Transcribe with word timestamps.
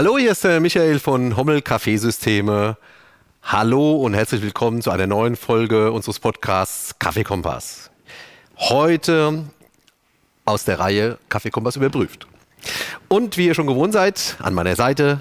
Hallo, 0.00 0.16
hier 0.16 0.30
ist 0.30 0.44
der 0.44 0.60
Michael 0.60 0.98
von 0.98 1.36
Hommel 1.36 1.60
Kaffeesysteme. 1.60 2.78
Hallo 3.42 3.96
und 3.96 4.14
herzlich 4.14 4.40
willkommen 4.40 4.80
zu 4.80 4.90
einer 4.90 5.06
neuen 5.06 5.36
Folge 5.36 5.92
unseres 5.92 6.18
Podcasts 6.18 6.98
Kaffeekompass. 6.98 7.90
Heute 8.56 9.44
aus 10.46 10.64
der 10.64 10.78
Reihe 10.78 11.18
Kaffeekompass 11.28 11.76
überprüft. 11.76 12.26
Und 13.08 13.36
wie 13.36 13.48
ihr 13.48 13.54
schon 13.54 13.66
gewohnt 13.66 13.92
seid, 13.92 14.38
an 14.38 14.54
meiner 14.54 14.74
Seite 14.74 15.20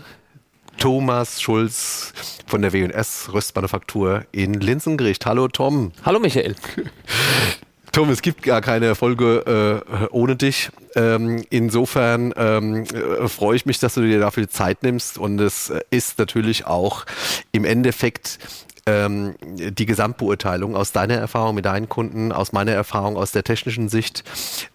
Thomas 0.77 1.41
Schulz 1.41 2.13
von 2.47 2.61
der 2.61 2.71
W&S 2.71 3.33
Röstmanufaktur 3.33 4.27
in 4.31 4.53
Linsengericht. 4.53 5.25
Hallo 5.25 5.49
Tom. 5.49 5.91
Hallo 6.05 6.21
Michael. 6.21 6.55
Tom, 7.99 8.09
es 8.11 8.21
gibt 8.21 8.43
gar 8.43 8.61
keine 8.61 8.95
Folge 8.95 9.83
äh, 9.91 10.05
ohne 10.11 10.37
dich. 10.37 10.69
Ähm, 10.95 11.43
insofern 11.49 12.33
ähm, 12.37 12.85
äh, 12.85 13.27
freue 13.27 13.57
ich 13.57 13.65
mich, 13.65 13.79
dass 13.79 13.95
du 13.95 14.01
dir 14.03 14.21
dafür 14.21 14.47
Zeit 14.47 14.83
nimmst 14.83 15.17
und 15.17 15.37
es 15.41 15.69
ist 15.89 16.17
natürlich 16.17 16.65
auch 16.65 17.05
im 17.51 17.65
Endeffekt 17.65 18.39
ähm, 18.85 19.35
die 19.41 19.85
Gesamtbeurteilung 19.85 20.77
aus 20.77 20.93
deiner 20.93 21.15
Erfahrung 21.15 21.55
mit 21.55 21.65
deinen 21.65 21.89
Kunden, 21.89 22.31
aus 22.31 22.53
meiner 22.53 22.71
Erfahrung 22.71 23.17
aus 23.17 23.33
der 23.33 23.43
technischen 23.43 23.89
Sicht. 23.89 24.23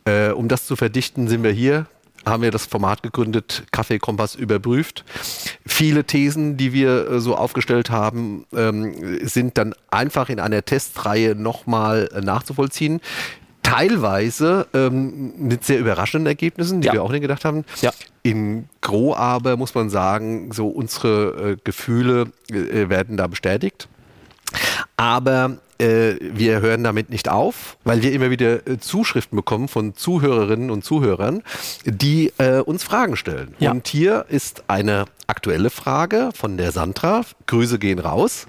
Äh, 0.04 0.28
um 0.28 0.48
das 0.48 0.66
zu 0.66 0.76
verdichten, 0.76 1.26
sind 1.26 1.42
wir 1.44 1.52
hier 1.52 1.86
haben 2.26 2.42
wir 2.42 2.50
das 2.50 2.66
Format 2.66 3.02
gegründet, 3.02 3.64
Kaffeekompass 3.70 4.34
überprüft. 4.34 5.04
Viele 5.66 6.04
Thesen, 6.04 6.56
die 6.56 6.72
wir 6.72 7.10
äh, 7.10 7.20
so 7.20 7.36
aufgestellt 7.36 7.90
haben, 7.90 8.46
ähm, 8.54 9.26
sind 9.26 9.58
dann 9.58 9.74
einfach 9.90 10.28
in 10.28 10.40
einer 10.40 10.64
Testreihe 10.64 11.34
nochmal 11.34 12.08
nachzuvollziehen. 12.22 13.00
Teilweise 13.62 14.66
ähm, 14.74 15.32
mit 15.38 15.64
sehr 15.64 15.78
überraschenden 15.78 16.26
Ergebnissen, 16.26 16.82
die 16.82 16.88
ja. 16.88 16.92
wir 16.92 17.02
auch 17.02 17.10
nicht 17.10 17.22
gedacht 17.22 17.44
haben. 17.44 17.64
Ja. 17.80 17.92
Im 18.22 18.66
Gro 18.82 19.14
aber 19.14 19.56
muss 19.56 19.74
man 19.74 19.88
sagen, 19.90 20.52
so 20.52 20.68
unsere 20.68 21.52
äh, 21.52 21.56
Gefühle 21.64 22.26
äh, 22.50 22.88
werden 22.88 23.16
da 23.16 23.26
bestätigt. 23.26 23.88
Aber 24.96 25.58
äh, 25.78 26.16
wir 26.20 26.60
hören 26.60 26.84
damit 26.84 27.10
nicht 27.10 27.28
auf, 27.28 27.76
weil 27.84 28.02
wir 28.02 28.12
immer 28.12 28.30
wieder 28.30 28.66
äh, 28.66 28.78
Zuschriften 28.78 29.36
bekommen 29.36 29.68
von 29.68 29.94
Zuhörerinnen 29.94 30.70
und 30.70 30.84
Zuhörern, 30.84 31.42
die 31.84 32.32
äh, 32.38 32.60
uns 32.60 32.84
Fragen 32.84 33.16
stellen. 33.16 33.54
Ja. 33.58 33.70
Und 33.70 33.88
hier 33.88 34.26
ist 34.28 34.64
eine 34.68 35.06
aktuelle 35.26 35.70
Frage 35.70 36.30
von 36.34 36.56
der 36.56 36.72
Sandra. 36.72 37.22
Grüße 37.46 37.78
gehen 37.78 37.98
raus. 37.98 38.46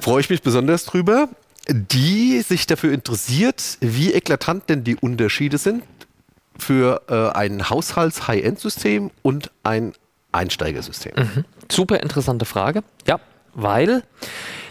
Freue 0.00 0.20
ich 0.20 0.30
mich 0.30 0.42
besonders 0.42 0.84
drüber, 0.84 1.28
die 1.68 2.40
sich 2.42 2.66
dafür 2.66 2.92
interessiert, 2.92 3.78
wie 3.80 4.12
eklatant 4.12 4.68
denn 4.68 4.84
die 4.84 4.96
Unterschiede 4.96 5.58
sind 5.58 5.82
für 6.58 7.02
äh, 7.08 7.36
ein 7.36 7.68
Haushalts-High-End-System 7.68 9.10
und 9.22 9.50
ein 9.62 9.92
Einsteigersystem. 10.32 11.12
Mhm. 11.16 11.44
Super 11.70 12.00
interessante 12.00 12.44
Frage. 12.44 12.82
Ja, 13.06 13.18
weil 13.54 14.02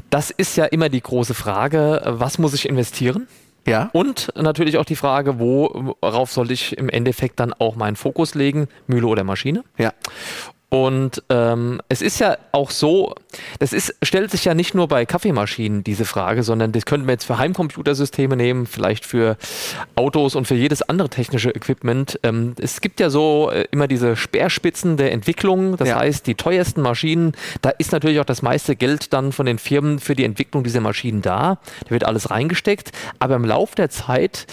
das 0.10 0.32
ist 0.32 0.56
ja 0.56 0.66
immer 0.66 0.90
die 0.90 1.02
große 1.02 1.34
Frage, 1.34 2.02
was 2.06 2.38
muss 2.38 2.54
ich 2.54 2.68
investieren? 2.68 3.28
Ja. 3.68 3.90
Und 3.94 4.32
natürlich 4.36 4.78
auch 4.78 4.86
die 4.86 4.96
Frage, 4.96 5.40
worauf 5.40 6.32
soll 6.32 6.52
ich 6.52 6.78
im 6.78 6.90
Endeffekt 6.90 7.40
dann 7.40 7.54
auch 7.54 7.76
meinen 7.76 7.96
Fokus 7.96 8.36
legen, 8.36 8.68
Mühle 8.88 9.08
oder 9.08 9.24
Maschine? 9.24 9.64
Ja. 9.78 9.92
Und 10.70 11.24
ähm, 11.30 11.80
es 11.90 12.02
ist 12.02 12.20
ja 12.20 12.38
auch 12.52 12.72
so, 12.72 13.14
das 13.60 13.72
ist, 13.72 13.96
stellt 14.02 14.32
sich 14.32 14.46
ja 14.46 14.54
nicht 14.56 14.74
nur 14.74 14.88
bei 14.88 15.06
Kaffeemaschinen 15.06 15.84
diese 15.84 16.06
Frage, 16.06 16.44
sondern 16.44 16.72
das 16.72 16.86
könnten 16.86 17.08
wir 17.08 17.14
jetzt 17.14 17.26
für 17.26 17.38
Heimcomputersysteme 17.38 18.36
nehmen, 18.36 18.66
vielleicht 18.66 19.06
für 19.06 19.38
Autos 19.96 20.36
und 20.36 20.48
für 20.48 20.56
jedes 20.56 20.82
andere 20.82 21.10
technische 21.10 21.52
Equipment. 21.52 22.20
Ähm, 22.24 22.56
es 22.60 22.82
gibt 22.82 23.00
ja 23.00 23.10
so 23.10 23.52
äh, 23.52 23.68
immer 23.72 23.88
diese 23.88 24.16
Speerspitzen 24.16 24.98
der 24.98 25.12
Entwicklung, 25.12 25.78
das 25.78 25.90
ja. 25.90 26.00
heißt, 26.00 26.26
die 26.28 26.36
teuersten 26.36 26.82
Maschinen, 26.82 27.34
da 27.62 27.70
ist 27.70 27.92
natürlich 27.92 28.20
auch 28.20 28.26
das 28.26 28.42
meiste 28.42 28.76
Geld 28.76 29.14
dann 29.14 29.32
von 29.32 29.46
den 29.46 29.60
Firmen 29.60 30.00
für 30.00 30.16
die 30.16 30.26
Entwicklung 30.26 30.64
dieser 30.64 30.82
Maschinen 30.82 31.22
da. 31.22 31.60
Da 31.84 31.90
wird 31.92 32.06
alles 32.06 32.32
reingesteckt, 32.32 32.92
aber 33.20 33.36
im 33.36 33.46
Lauf 33.46 33.76
der 33.76 33.90
Zeit 33.90 34.48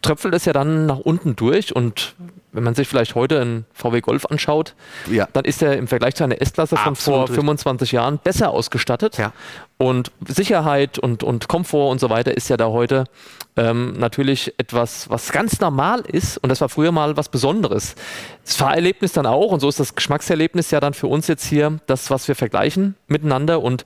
tröpfelt 0.00 0.34
es 0.34 0.44
ja 0.44 0.52
dann 0.52 0.86
nach 0.86 0.98
unten 0.98 1.36
durch 1.36 1.76
und 1.76 2.14
wenn 2.52 2.62
man 2.62 2.74
sich 2.74 2.86
vielleicht 2.86 3.14
heute 3.14 3.40
einen 3.40 3.64
VW 3.72 4.00
Golf 4.00 4.26
anschaut, 4.26 4.74
ja. 5.10 5.26
dann 5.32 5.44
ist 5.44 5.62
er 5.62 5.76
im 5.76 5.88
Vergleich 5.88 6.14
zu 6.14 6.24
einer 6.24 6.40
S-Klasse 6.40 6.76
von 6.76 6.94
vor 6.96 7.26
25 7.26 7.92
Jahren 7.92 8.18
besser 8.18 8.50
ausgestattet. 8.50 9.16
Ja. 9.18 9.32
Und 9.78 10.12
Sicherheit 10.28 10.98
und, 10.98 11.22
und 11.22 11.48
Komfort 11.48 11.90
und 11.90 11.98
so 11.98 12.10
weiter 12.10 12.36
ist 12.36 12.48
ja 12.48 12.56
da 12.56 12.68
heute 12.68 13.04
ähm, 13.56 13.94
natürlich 13.98 14.54
etwas, 14.58 15.08
was 15.10 15.32
ganz 15.32 15.60
normal 15.60 16.00
ist. 16.00 16.38
Und 16.38 16.50
das 16.50 16.60
war 16.60 16.68
früher 16.68 16.92
mal 16.92 17.16
was 17.16 17.30
Besonderes. 17.30 17.94
Das 18.44 18.56
Fahrerlebnis 18.56 19.12
dann 19.12 19.26
auch, 19.26 19.50
und 19.50 19.60
so 19.60 19.68
ist 19.68 19.80
das 19.80 19.94
Geschmackserlebnis 19.94 20.70
ja 20.70 20.80
dann 20.80 20.94
für 20.94 21.06
uns 21.06 21.26
jetzt 21.26 21.46
hier 21.46 21.80
das, 21.86 22.10
was 22.10 22.28
wir 22.28 22.34
vergleichen 22.34 22.96
miteinander. 23.08 23.62
Und 23.62 23.84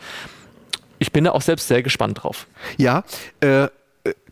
ich 0.98 1.12
bin 1.12 1.24
da 1.24 1.32
auch 1.32 1.42
selbst 1.42 1.68
sehr 1.68 1.82
gespannt 1.82 2.22
drauf. 2.22 2.46
Ja, 2.78 3.04
äh, 3.40 3.68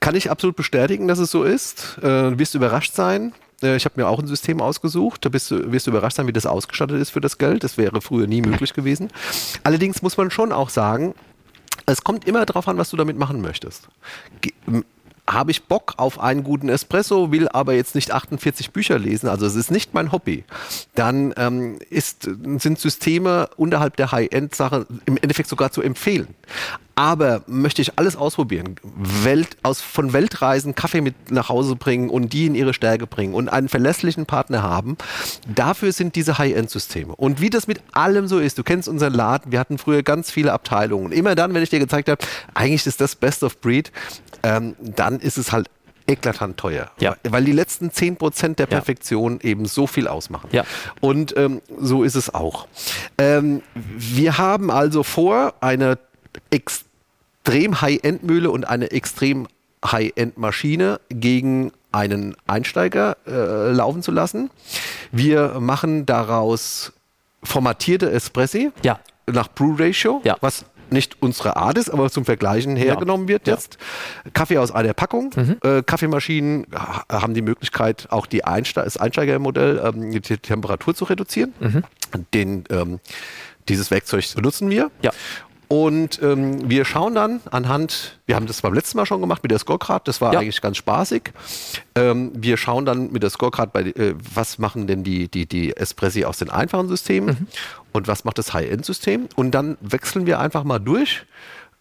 kann 0.00 0.14
ich 0.14 0.30
absolut 0.30 0.56
bestätigen, 0.56 1.08
dass 1.08 1.18
es 1.18 1.30
so 1.30 1.44
ist. 1.44 1.98
Äh, 1.98 2.30
du 2.30 2.38
wirst 2.38 2.54
überrascht 2.54 2.94
sein. 2.94 3.32
Äh, 3.64 3.76
ich 3.76 3.84
habe 3.84 4.00
mir 4.00 4.08
auch 4.08 4.18
ein 4.18 4.26
System 4.26 4.60
ausgesucht. 4.60 5.24
Da 5.24 5.28
bist 5.28 5.50
du, 5.50 5.72
wirst 5.72 5.86
du 5.86 5.90
überrascht 5.90 6.16
sein, 6.16 6.26
wie 6.26 6.32
das 6.32 6.46
ausgestattet 6.46 7.00
ist 7.00 7.10
für 7.10 7.20
das 7.20 7.38
Geld. 7.38 7.64
Das 7.64 7.78
wäre 7.78 8.00
früher 8.00 8.26
nie 8.26 8.42
möglich 8.42 8.72
gewesen. 8.74 9.10
Allerdings 9.62 10.02
muss 10.02 10.16
man 10.16 10.30
schon 10.30 10.52
auch 10.52 10.68
sagen, 10.68 11.14
es 11.86 12.04
kommt 12.04 12.26
immer 12.26 12.44
darauf 12.46 12.68
an, 12.68 12.78
was 12.78 12.90
du 12.90 12.96
damit 12.96 13.18
machen 13.18 13.40
möchtest 13.40 13.88
habe 15.26 15.50
ich 15.50 15.64
Bock 15.64 15.94
auf 15.96 16.20
einen 16.20 16.44
guten 16.44 16.68
Espresso, 16.68 17.32
will 17.32 17.48
aber 17.48 17.72
jetzt 17.74 17.94
nicht 17.94 18.12
48 18.12 18.72
Bücher 18.72 18.98
lesen, 18.98 19.28
also 19.28 19.46
es 19.46 19.56
ist 19.56 19.70
nicht 19.70 19.94
mein 19.94 20.12
Hobby, 20.12 20.44
dann 20.94 21.32
ähm, 21.36 21.78
ist, 21.88 22.24
sind 22.58 22.78
Systeme 22.78 23.48
unterhalb 23.56 23.96
der 23.96 24.12
High-End-Sache 24.12 24.86
im 25.06 25.16
Endeffekt 25.16 25.48
sogar 25.48 25.72
zu 25.72 25.80
empfehlen. 25.80 26.28
Aber 26.94 27.42
möchte 27.46 27.82
ich 27.82 27.98
alles 27.98 28.16
ausprobieren, 28.16 28.76
Welt, 28.82 29.56
aus, 29.62 29.80
von 29.80 30.12
Weltreisen 30.12 30.74
Kaffee 30.74 31.00
mit 31.00 31.30
nach 31.30 31.48
Hause 31.48 31.76
bringen 31.76 32.08
und 32.08 32.32
die 32.32 32.46
in 32.46 32.54
ihre 32.54 32.74
Stärke 32.74 33.06
bringen 33.06 33.34
und 33.34 33.48
einen 33.48 33.68
verlässlichen 33.68 34.26
Partner 34.26 34.62
haben, 34.62 34.96
dafür 35.52 35.92
sind 35.92 36.14
diese 36.14 36.38
High-End-Systeme. 36.38 37.14
Und 37.16 37.40
wie 37.40 37.50
das 37.50 37.66
mit 37.66 37.80
allem 37.92 38.28
so 38.28 38.38
ist, 38.38 38.58
du 38.58 38.62
kennst 38.62 38.88
unseren 38.88 39.12
Laden, 39.12 39.52
wir 39.52 39.58
hatten 39.58 39.78
früher 39.78 40.02
ganz 40.02 40.30
viele 40.30 40.52
Abteilungen. 40.52 41.06
Und 41.06 41.12
immer 41.12 41.34
dann, 41.34 41.52
wenn 41.54 41.62
ich 41.62 41.70
dir 41.70 41.80
gezeigt 41.80 42.08
habe, 42.08 42.24
eigentlich 42.54 42.86
ist 42.86 43.00
das 43.00 43.16
Best 43.16 43.42
of 43.42 43.60
Breed, 43.60 43.90
ähm, 44.42 44.76
dann 44.78 45.18
ist 45.20 45.38
es 45.38 45.52
halt 45.52 45.68
eklatant 46.06 46.56
teuer. 46.56 46.90
Ja. 47.00 47.16
Weil 47.22 47.44
die 47.44 47.52
letzten 47.52 47.88
10% 47.88 48.56
der 48.56 48.66
Perfektion 48.66 49.40
ja. 49.42 49.50
eben 49.50 49.66
so 49.66 49.86
viel 49.86 50.06
ausmachen. 50.06 50.50
Ja. 50.52 50.64
Und 51.00 51.36
ähm, 51.36 51.62
so 51.78 52.02
ist 52.02 52.14
es 52.14 52.32
auch. 52.32 52.66
Ähm, 53.18 53.62
wir 53.74 54.38
haben 54.38 54.70
also 54.70 55.02
vor, 55.02 55.54
eine 55.60 55.98
extrem 56.50 57.80
High-End-Mühle 57.80 58.50
und 58.50 58.64
eine 58.66 58.90
extrem 58.90 59.46
High-End-Maschine 59.84 61.00
gegen 61.08 61.72
einen 61.92 62.36
Einsteiger 62.46 63.16
äh, 63.26 63.70
laufen 63.70 64.02
zu 64.02 64.10
lassen. 64.10 64.50
Wir 65.12 65.60
machen 65.60 66.06
daraus 66.06 66.92
formatierte 67.42 68.10
Espressi 68.10 68.72
ja. 68.82 68.98
nach 69.26 69.48
Brew 69.48 69.76
Ratio, 69.78 70.20
ja. 70.24 70.36
was 70.40 70.64
nicht 70.90 71.16
unsere 71.20 71.56
Art 71.56 71.78
ist, 71.78 71.90
aber 71.90 72.10
zum 72.10 72.24
Vergleichen 72.24 72.76
hergenommen 72.76 73.28
wird 73.28 73.46
jetzt. 73.46 73.78
Kaffee 74.32 74.58
aus 74.58 74.70
einer 74.70 74.92
Packung. 74.94 75.30
Mhm. 75.34 75.56
Äh, 75.62 75.82
Kaffeemaschinen 75.82 76.66
haben 77.10 77.34
die 77.34 77.42
Möglichkeit, 77.42 78.06
auch 78.10 78.26
die 78.26 78.44
Einste 78.44 78.82
das 78.82 78.96
Einsteigermodell, 78.96 79.82
ähm, 79.84 80.10
die 80.12 80.20
Temperatur 80.20 80.94
zu 80.94 81.04
reduzieren. 81.04 81.52
Mhm. 81.60 81.82
Den, 82.32 82.64
ähm, 82.70 83.00
dieses 83.68 83.90
Werkzeug 83.90 84.24
benutzen 84.34 84.70
wir. 84.70 84.90
Ja. 85.02 85.10
Und 85.68 86.20
ähm, 86.22 86.68
wir 86.68 86.84
schauen 86.84 87.14
dann 87.14 87.40
anhand, 87.50 88.18
wir 88.26 88.36
haben 88.36 88.46
das 88.46 88.62
beim 88.62 88.74
letzten 88.74 88.98
Mal 88.98 89.06
schon 89.06 89.20
gemacht 89.20 89.42
mit 89.42 89.50
der 89.50 89.58
Scorecard, 89.58 90.06
das 90.06 90.20
war 90.20 90.32
ja. 90.32 90.40
eigentlich 90.40 90.60
ganz 90.60 90.76
spaßig. 90.76 91.32
Ähm, 91.94 92.32
wir 92.34 92.56
schauen 92.56 92.84
dann 92.84 93.12
mit 93.12 93.22
der 93.22 93.30
Scorecard, 93.30 93.72
bei, 93.72 93.82
äh, 93.82 94.14
was 94.34 94.58
machen 94.58 94.86
denn 94.86 95.04
die, 95.04 95.28
die, 95.28 95.46
die 95.46 95.76
Espressi 95.76 96.24
aus 96.24 96.38
den 96.38 96.50
einfachen 96.50 96.88
Systemen 96.88 97.36
mhm. 97.40 97.46
und 97.92 98.08
was 98.08 98.24
macht 98.24 98.38
das 98.38 98.52
High-End-System. 98.52 99.28
Und 99.36 99.52
dann 99.52 99.78
wechseln 99.80 100.26
wir 100.26 100.38
einfach 100.40 100.64
mal 100.64 100.78
durch. 100.78 101.24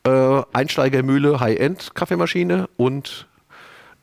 Äh, 0.05 0.41
Einsteigermühle, 0.51 1.39
High-End-Kaffeemaschine 1.39 2.67
und 2.77 3.27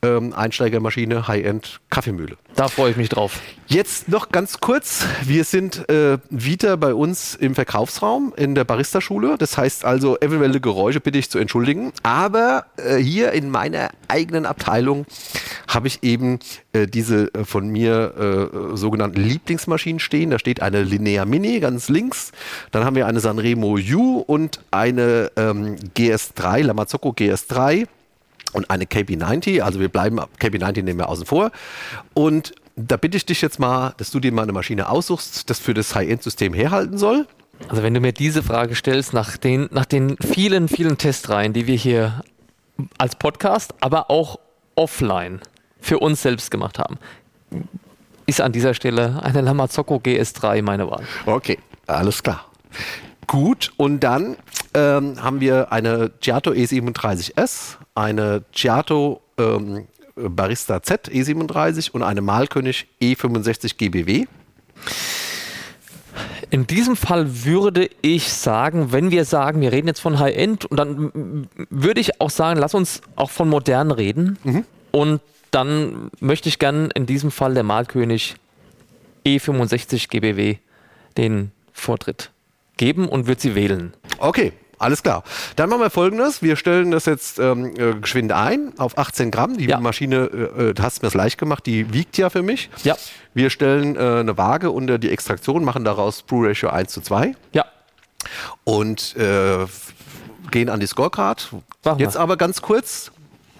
ähm, 0.02 0.32
Einsteigermaschine, 0.32 1.28
High-End 1.28 1.80
Kaffeemühle. 1.90 2.36
Da 2.54 2.68
freue 2.68 2.90
ich 2.90 2.96
mich 2.96 3.08
drauf. 3.08 3.40
Jetzt 3.68 4.08
noch 4.08 4.30
ganz 4.30 4.60
kurz. 4.60 5.04
Wir 5.24 5.44
sind 5.44 5.88
äh, 5.88 6.18
wieder 6.30 6.76
bei 6.76 6.94
uns 6.94 7.34
im 7.34 7.54
Verkaufsraum 7.54 8.32
in 8.36 8.54
der 8.54 8.64
Barista-Schule. 8.64 9.36
Das 9.38 9.56
heißt 9.56 9.84
also, 9.84 10.18
eventuelle 10.18 10.60
Geräusche 10.60 11.00
bitte 11.00 11.18
ich 11.18 11.30
zu 11.30 11.38
entschuldigen. 11.38 11.92
Aber 12.02 12.66
äh, 12.76 12.96
hier 12.96 13.32
in 13.32 13.50
meiner 13.50 13.90
eigenen 14.08 14.46
Abteilung 14.46 15.06
habe 15.68 15.86
ich 15.86 16.02
eben 16.02 16.38
äh, 16.72 16.86
diese 16.86 17.32
äh, 17.34 17.44
von 17.44 17.68
mir 17.68 18.50
äh, 18.72 18.76
sogenannten 18.76 19.20
Lieblingsmaschinen 19.20 20.00
stehen. 20.00 20.30
Da 20.30 20.38
steht 20.38 20.62
eine 20.62 20.82
Linear 20.82 21.26
Mini 21.26 21.60
ganz 21.60 21.88
links. 21.88 22.32
Dann 22.72 22.84
haben 22.84 22.96
wir 22.96 23.06
eine 23.06 23.20
Sanremo 23.20 23.78
U 23.92 24.18
und 24.18 24.60
eine 24.70 25.30
ähm, 25.36 25.76
GS3, 25.96 26.62
Lamazocco 26.62 27.10
GS3 27.10 27.86
und 28.52 28.70
eine 28.70 28.84
KB90, 28.84 29.62
also 29.62 29.80
wir 29.80 29.88
bleiben, 29.88 30.20
KB90 30.40 30.82
nehmen 30.82 30.98
wir 30.98 31.08
außen 31.08 31.26
vor. 31.26 31.50
Und 32.14 32.54
da 32.76 32.96
bitte 32.96 33.16
ich 33.16 33.26
dich 33.26 33.42
jetzt 33.42 33.58
mal, 33.58 33.94
dass 33.96 34.10
du 34.10 34.20
dir 34.20 34.32
mal 34.32 34.42
eine 34.42 34.52
Maschine 34.52 34.88
aussuchst, 34.88 35.50
das 35.50 35.58
für 35.58 35.74
das 35.74 35.94
High-End-System 35.94 36.54
herhalten 36.54 36.98
soll. 36.98 37.26
Also 37.68 37.82
wenn 37.82 37.92
du 37.92 38.00
mir 38.00 38.12
diese 38.12 38.42
Frage 38.42 38.74
stellst, 38.74 39.12
nach 39.12 39.36
den, 39.36 39.68
nach 39.70 39.84
den 39.84 40.16
vielen, 40.16 40.68
vielen 40.68 40.96
Testreihen, 40.96 41.52
die 41.52 41.66
wir 41.66 41.76
hier 41.76 42.22
als 42.96 43.16
Podcast, 43.16 43.74
aber 43.80 44.10
auch 44.10 44.38
offline 44.74 45.40
für 45.80 45.98
uns 45.98 46.22
selbst 46.22 46.50
gemacht 46.50 46.78
haben, 46.78 46.98
ist 48.26 48.40
an 48.40 48.52
dieser 48.52 48.74
Stelle 48.74 49.22
eine 49.22 49.40
Lamazocco 49.42 49.96
GS3 49.96 50.62
meine 50.62 50.90
Wahl. 50.90 51.04
Okay, 51.26 51.58
alles 51.86 52.22
klar. 52.22 52.46
Gut, 53.26 53.72
und 53.76 54.00
dann 54.00 54.36
ähm, 54.74 55.22
haben 55.22 55.40
wir 55.40 55.72
eine 55.72 56.10
Giato 56.20 56.50
E37S, 56.50 57.76
eine 57.94 58.42
Giato 58.52 59.20
ähm, 59.38 59.86
Barista 60.14 60.82
Z 60.82 61.08
E37 61.08 61.90
und 61.92 62.02
eine 62.02 62.20
Malkönig 62.20 62.86
E65 63.00 63.76
GBW. 63.76 64.26
In 66.50 66.66
diesem 66.66 66.96
Fall 66.96 67.44
würde 67.44 67.88
ich 68.02 68.32
sagen, 68.32 68.92
wenn 68.92 69.10
wir 69.10 69.24
sagen, 69.24 69.60
wir 69.60 69.72
reden 69.72 69.86
jetzt 69.86 70.00
von 70.00 70.18
High-End, 70.18 70.64
und 70.64 70.76
dann 70.76 71.48
würde 71.70 72.00
ich 72.00 72.20
auch 72.20 72.30
sagen, 72.30 72.58
lass 72.58 72.74
uns 72.74 73.02
auch 73.14 73.30
von 73.30 73.48
modern 73.48 73.92
reden. 73.92 74.38
Mhm. 74.42 74.64
Und 74.90 75.20
dann 75.52 76.10
möchte 76.18 76.48
ich 76.48 76.58
gern 76.58 76.90
in 76.90 77.06
diesem 77.06 77.30
Fall 77.30 77.54
der 77.54 77.62
Malkönig 77.62 78.34
E65 79.24 80.08
GBW 80.08 80.56
den 81.16 81.52
Vortritt 81.72 82.30
geben 82.76 83.08
und 83.08 83.26
würde 83.26 83.40
sie 83.40 83.54
wählen. 83.54 83.92
Okay, 84.18 84.52
alles 84.80 85.02
klar. 85.02 85.22
Dann 85.56 85.68
machen 85.68 85.82
wir 85.82 85.90
folgendes. 85.90 86.42
Wir 86.42 86.56
stellen 86.56 86.90
das 86.90 87.04
jetzt 87.04 87.38
ähm, 87.38 87.74
äh, 87.76 87.94
geschwind 87.94 88.32
ein 88.32 88.72
auf 88.78 88.96
18 88.96 89.30
Gramm. 89.30 89.58
Die 89.58 89.66
ja. 89.66 89.78
Maschine, 89.78 90.16
äh, 90.16 90.74
du 90.74 90.82
hast 90.82 91.02
mir 91.02 91.06
das 91.08 91.14
leicht 91.14 91.38
gemacht, 91.38 91.66
die 91.66 91.92
wiegt 91.92 92.16
ja 92.16 92.30
für 92.30 92.42
mich. 92.42 92.70
Ja. 92.82 92.96
Wir 93.34 93.50
stellen 93.50 93.96
äh, 93.96 94.20
eine 94.20 94.38
Waage 94.38 94.70
unter 94.70 94.98
die 94.98 95.10
Extraktion, 95.10 95.64
machen 95.64 95.84
daraus 95.84 96.22
Brew 96.22 96.46
Ratio 96.46 96.70
1 96.70 96.92
zu 96.92 97.02
2. 97.02 97.34
Ja. 97.52 97.66
Und 98.64 99.16
äh, 99.16 99.66
gehen 100.50 100.70
an 100.70 100.80
die 100.80 100.86
Scorecard. 100.86 101.50
Machen 101.84 101.98
jetzt 101.98 102.14
wir. 102.14 102.20
aber 102.20 102.36
ganz 102.36 102.62
kurz 102.62 103.12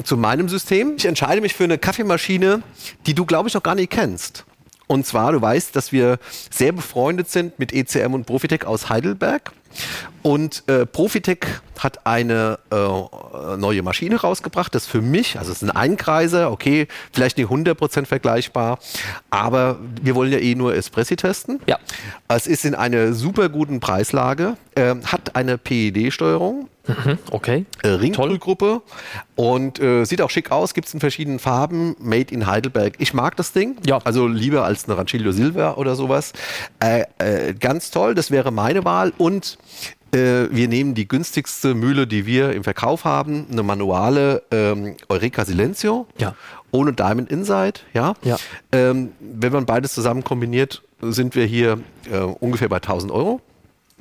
zu 0.02 0.17
meinem 0.17 0.49
System. 0.49 0.94
Ich 0.96 1.05
entscheide 1.05 1.40
mich 1.40 1.55
für 1.55 1.64
eine 1.64 1.78
Kaffeemaschine, 1.78 2.62
die 3.06 3.14
du, 3.14 3.26
glaube 3.26 3.49
ich, 3.49 3.55
noch 3.55 3.62
gar 3.62 3.75
nicht 3.75 3.90
kennst. 3.90 4.44
Und 4.87 5.06
zwar, 5.06 5.31
du 5.32 5.40
weißt, 5.40 5.76
dass 5.76 5.93
wir 5.93 6.19
sehr 6.50 6.72
befreundet 6.72 7.31
sind 7.31 7.58
mit 7.61 7.72
ECM 7.72 8.12
und 8.12 8.26
Profitec 8.26 8.64
aus 8.64 8.88
Heidelberg. 8.88 9.52
Und 10.22 10.64
äh, 10.69 10.87
Profitec 10.87 11.62
hat 11.78 12.06
eine 12.06 12.58
äh, 12.70 13.56
neue 13.56 13.82
Maschine 13.82 14.17
rausgebracht. 14.17 14.75
Das 14.75 14.87
für 14.87 15.00
mich, 15.00 15.38
also 15.38 15.50
es 15.50 15.62
ist 15.62 15.69
ein 15.69 15.75
Einkreiser, 15.75 16.50
okay, 16.50 16.88
vielleicht 17.12 17.38
nicht 17.38 17.49
100% 17.49 18.06
vergleichbar, 18.06 18.78
aber 19.31 19.78
wir 20.02 20.14
wollen 20.14 20.32
ja 20.32 20.38
eh 20.38 20.55
nur 20.55 20.75
Espressi 20.75 21.17
testen. 21.17 21.61
Ja. 21.67 21.78
Es 22.28 22.46
ist 22.46 22.64
in 22.64 22.75
einer 22.75 23.14
super 23.14 23.49
guten 23.49 23.81
Preislage, 23.81 24.56
äh, 24.75 24.94
hat 25.06 25.37
eine 25.37 25.56
PED-Steuerung. 25.58 26.69
Mhm, 26.87 27.19
okay. 27.31 27.67
Äh, 27.82 27.88
Ringtollgruppe 27.88 28.82
und 29.37 29.81
äh, 29.81 30.05
sieht 30.05 30.22
auch 30.22 30.31
schick 30.31 30.50
aus, 30.50 30.75
gibt 30.75 30.88
es 30.88 30.94
in 30.94 31.00
verschiedenen 31.00 31.38
Farben, 31.38 31.94
made 32.00 32.32
in 32.32 32.46
Heidelberg. 32.46 32.94
Ich 32.99 33.14
mag 33.14 33.37
das 33.37 33.52
Ding, 33.52 33.76
ja. 33.87 33.99
also 34.05 34.26
lieber 34.26 34.64
als 34.64 34.87
eine 34.87 34.96
Rancilio 34.96 35.31
Silver 35.32 35.78
oder 35.78 35.94
sowas. 35.94 36.32
Äh, 36.81 37.05
äh, 37.19 37.55
ganz 37.55 37.90
toll, 37.90 38.14
das 38.14 38.31
wäre 38.31 38.50
meine 38.50 38.84
Wahl 38.84 39.12
und 39.19 39.58
äh, 40.12 40.49
wir 40.51 40.69
nehmen 40.69 40.95
die 40.95 41.07
günstigste 41.07 41.75
Mühle, 41.75 42.07
die 42.07 42.27
wir 42.27 42.53
im 42.53 42.65
Verkauf 42.65 43.05
haben, 43.05 43.47
eine 43.51 43.62
manuale 43.62 44.43
ähm, 44.51 44.97
Eureka 45.09 45.45
Silencio. 45.45 46.07
Ja. 46.19 46.35
Ohne 46.73 46.93
Diamond 46.93 47.31
Inside, 47.31 47.81
ja. 47.95 48.15
ja. 48.23 48.37
Ähm, 48.73 49.12
wenn 49.21 49.53
man 49.53 49.67
beides 49.67 49.93
zusammen 49.93 50.23
kombiniert, 50.23 50.83
sind 51.01 51.35
wir 51.35 51.45
hier 51.45 51.81
äh, 52.11 52.19
ungefähr 52.19 52.69
bei 52.69 52.77
1000 52.77 53.11
Euro. 53.11 53.41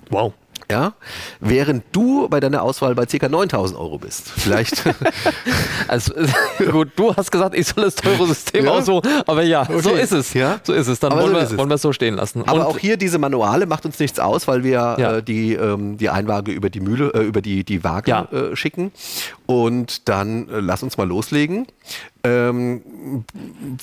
Wow. 0.10 0.34
Ja, 0.72 0.94
während 1.40 1.84
du 1.94 2.30
bei 2.30 2.40
deiner 2.40 2.62
Auswahl 2.62 2.94
bei 2.94 3.08
ca. 3.08 3.28
9000 3.28 3.80
Euro 3.80 3.98
bist. 3.98 4.30
Vielleicht. 4.30 4.84
also, 5.88 6.14
gut, 6.72 6.90
du 6.96 7.16
hast 7.16 7.32
gesagt, 7.32 7.56
ich 7.56 7.68
soll 7.68 7.86
das 7.86 7.96
teure 7.96 8.28
System 8.28 8.66
ja. 8.66 8.72
aussuchen, 8.72 9.10
aber 9.26 9.42
ja, 9.42 9.64
okay. 9.64 9.82
so 9.82 9.96
ist 9.96 10.12
es. 10.12 10.34
Ja? 10.36 10.60
So 10.64 10.74
ist 10.74 10.88
es. 10.88 11.00
Dann 11.00 11.14
wollen, 11.14 11.34
so 11.34 11.52
wir, 11.52 11.58
wollen 11.58 11.70
wir 11.70 11.76
es 11.76 11.82
so 11.82 11.92
stehen 11.92 12.14
lassen. 12.14 12.44
Aber 12.46 12.60
Und 12.60 12.66
auch 12.68 12.78
hier 12.78 12.98
diese 12.98 13.18
Manuale 13.18 13.66
macht 13.66 13.86
uns 13.86 13.98
nichts 13.98 14.20
aus, 14.20 14.48
weil 14.48 14.64
wir 14.64 14.96
ja. 15.00 15.18
äh, 15.18 15.24
die, 15.24 15.54
ähm, 15.54 15.98
die 15.98 16.10
Einwaage 16.10 16.52
über 16.52 16.70
die 16.70 16.82
Mühle, 16.82 17.14
äh, 17.16 17.24
über 17.24 17.42
die, 17.42 17.64
die 17.64 17.84
Waage 17.84 18.12
ja. 18.12 18.28
äh, 18.32 18.56
schicken. 18.56 18.92
Und 19.48 20.08
dann 20.08 20.50
äh, 20.50 20.60
lass 20.60 20.84
uns 20.84 20.98
mal 20.98 21.08
loslegen. 21.08 21.66
Ähm, 22.24 23.24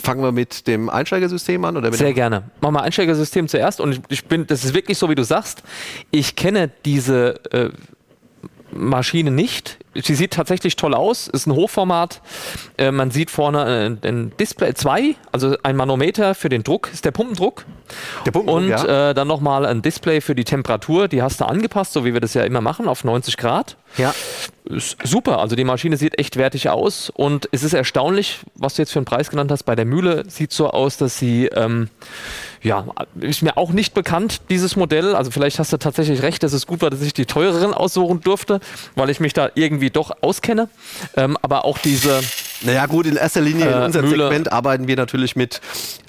fangen 0.00 0.22
wir 0.22 0.32
mit 0.32 0.66
dem 0.66 0.90
Einsteigersystem 0.90 1.64
an? 1.64 1.76
Oder 1.76 1.92
Sehr 1.92 2.12
gerne. 2.12 2.50
Machen 2.60 2.74
wir 2.74 2.82
Einsteigersystem 2.82 3.48
zuerst. 3.48 3.80
Und 3.80 4.02
ich 4.08 4.24
bin, 4.26 4.46
das 4.46 4.64
ist 4.64 4.74
wirklich 4.74 4.98
so, 4.98 5.08
wie 5.08 5.14
du 5.14 5.24
sagst. 5.24 5.62
Ich 6.10 6.36
kenne 6.36 6.70
diese 6.84 7.40
äh, 7.52 7.70
Maschine 8.72 9.30
nicht. 9.30 9.78
Sie 9.94 10.14
sieht 10.14 10.32
tatsächlich 10.32 10.76
toll 10.76 10.94
aus, 10.94 11.28
ist 11.28 11.46
ein 11.46 11.54
Hochformat. 11.54 12.20
Äh, 12.76 12.90
man 12.90 13.10
sieht 13.10 13.30
vorne 13.30 13.98
äh, 14.02 14.08
ein 14.08 14.32
Display 14.38 14.74
2, 14.74 15.14
also 15.32 15.56
ein 15.62 15.76
Manometer 15.76 16.34
für 16.34 16.48
den 16.48 16.62
Druck, 16.62 16.90
ist 16.92 17.04
der 17.04 17.12
Pumpendruck. 17.12 17.64
Der 18.26 18.32
Pumpendruck 18.32 18.62
Und 18.62 18.68
ja. 18.68 19.10
äh, 19.10 19.14
dann 19.14 19.28
nochmal 19.28 19.64
ein 19.64 19.82
Display 19.82 20.20
für 20.20 20.34
die 20.34 20.44
Temperatur, 20.44 21.08
die 21.08 21.22
hast 21.22 21.40
du 21.40 21.46
angepasst, 21.46 21.92
so 21.92 22.04
wie 22.04 22.12
wir 22.12 22.20
das 22.20 22.34
ja 22.34 22.44
immer 22.44 22.60
machen, 22.60 22.88
auf 22.88 23.04
90 23.04 23.36
Grad. 23.36 23.76
Ja. 23.96 24.14
Ist 24.64 24.98
super, 25.04 25.38
also 25.38 25.56
die 25.56 25.64
Maschine 25.64 25.96
sieht 25.96 26.18
echt 26.18 26.36
wertig 26.36 26.68
aus 26.68 27.10
und 27.10 27.48
es 27.52 27.62
ist 27.62 27.72
erstaunlich, 27.72 28.40
was 28.56 28.74
du 28.74 28.82
jetzt 28.82 28.92
für 28.92 28.98
einen 28.98 29.06
Preis 29.06 29.30
genannt 29.30 29.50
hast. 29.50 29.62
Bei 29.62 29.76
der 29.76 29.84
Mühle 29.84 30.24
sieht 30.28 30.52
so 30.52 30.70
aus, 30.70 30.96
dass 30.96 31.18
sie 31.18 31.46
ähm, 31.46 31.88
ja, 32.66 32.84
ist 33.20 33.42
mir 33.42 33.56
auch 33.56 33.70
nicht 33.70 33.94
bekannt, 33.94 34.40
dieses 34.50 34.74
Modell. 34.74 35.14
Also 35.14 35.30
vielleicht 35.30 35.60
hast 35.60 35.72
du 35.72 35.76
tatsächlich 35.76 36.22
recht, 36.22 36.42
dass 36.42 36.52
es 36.52 36.66
gut 36.66 36.82
war, 36.82 36.90
dass 36.90 37.00
ich 37.00 37.14
die 37.14 37.24
teureren 37.24 37.72
aussuchen 37.72 38.20
durfte, 38.22 38.58
weil 38.96 39.08
ich 39.08 39.20
mich 39.20 39.32
da 39.32 39.50
irgendwie 39.54 39.90
doch 39.90 40.10
auskenne. 40.20 40.68
Ähm, 41.16 41.38
aber 41.42 41.64
auch 41.64 41.78
diese. 41.78 42.20
Naja 42.62 42.86
gut, 42.86 43.06
in 43.06 43.14
erster 43.14 43.40
Linie 43.40 43.66
in 43.66 43.82
äh, 43.82 43.84
unserem 43.84 44.08
Mühle. 44.08 44.24
Segment 44.24 44.50
arbeiten 44.50 44.88
wir 44.88 44.96
natürlich 44.96 45.36
mit 45.36 45.60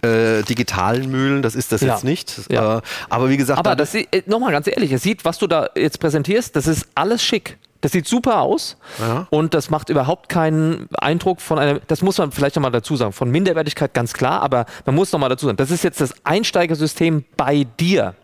äh, 0.02 0.42
digitalen 0.44 1.12
Mühlen. 1.12 1.44
Das 1.44 1.54
ist 1.54 1.72
das 1.72 1.82
ja. 1.82 1.94
jetzt 1.94 2.04
nicht. 2.04 2.34
Ja. 2.50 2.80
Äh, 2.80 2.82
aber 3.10 3.30
wie 3.30 3.38
gesagt, 3.38 3.60
aber 3.60 3.76
das, 3.76 3.92
das 3.92 4.02
äh, 4.12 4.24
nochmal 4.26 4.52
ganz 4.52 4.66
ehrlich, 4.66 4.92
es 4.92 5.04
sieht, 5.04 5.26
was 5.26 5.38
du 5.38 5.46
da 5.46 5.70
jetzt 5.76 6.00
präsentierst, 6.00 6.56
das 6.56 6.66
ist 6.66 6.88
alles 6.96 7.24
schick. 7.24 7.60
Das 7.82 7.92
sieht 7.92 8.08
super 8.08 8.42
aus 8.42 8.78
ja. 9.00 9.28
und 9.30 9.54
das 9.54 9.70
macht 9.70 9.90
überhaupt 9.90 10.30
keinen 10.30 10.88
Eindruck 10.94 11.42
von 11.42 11.60
einer, 11.60 11.80
das 11.88 12.02
muss 12.02 12.18
man 12.18 12.32
vielleicht 12.32 12.56
nochmal 12.56 12.72
dazu 12.72 12.96
sagen, 12.96 13.14
von 13.14 13.30
Minderwertigkeit 13.30 13.94
ganz 13.94 14.14
klar, 14.14 14.42
aber 14.42 14.66
man 14.86 14.96
muss 14.96 15.12
nochmal 15.12 15.30
dazu 15.30 15.46
sagen, 15.46 15.58
das 15.58 15.72
ist 15.72 15.84
jetzt 15.84 16.02
das 16.02 16.14
Einsteigersystem 16.24 17.26
bei 17.36 17.68
dir. 17.80 18.16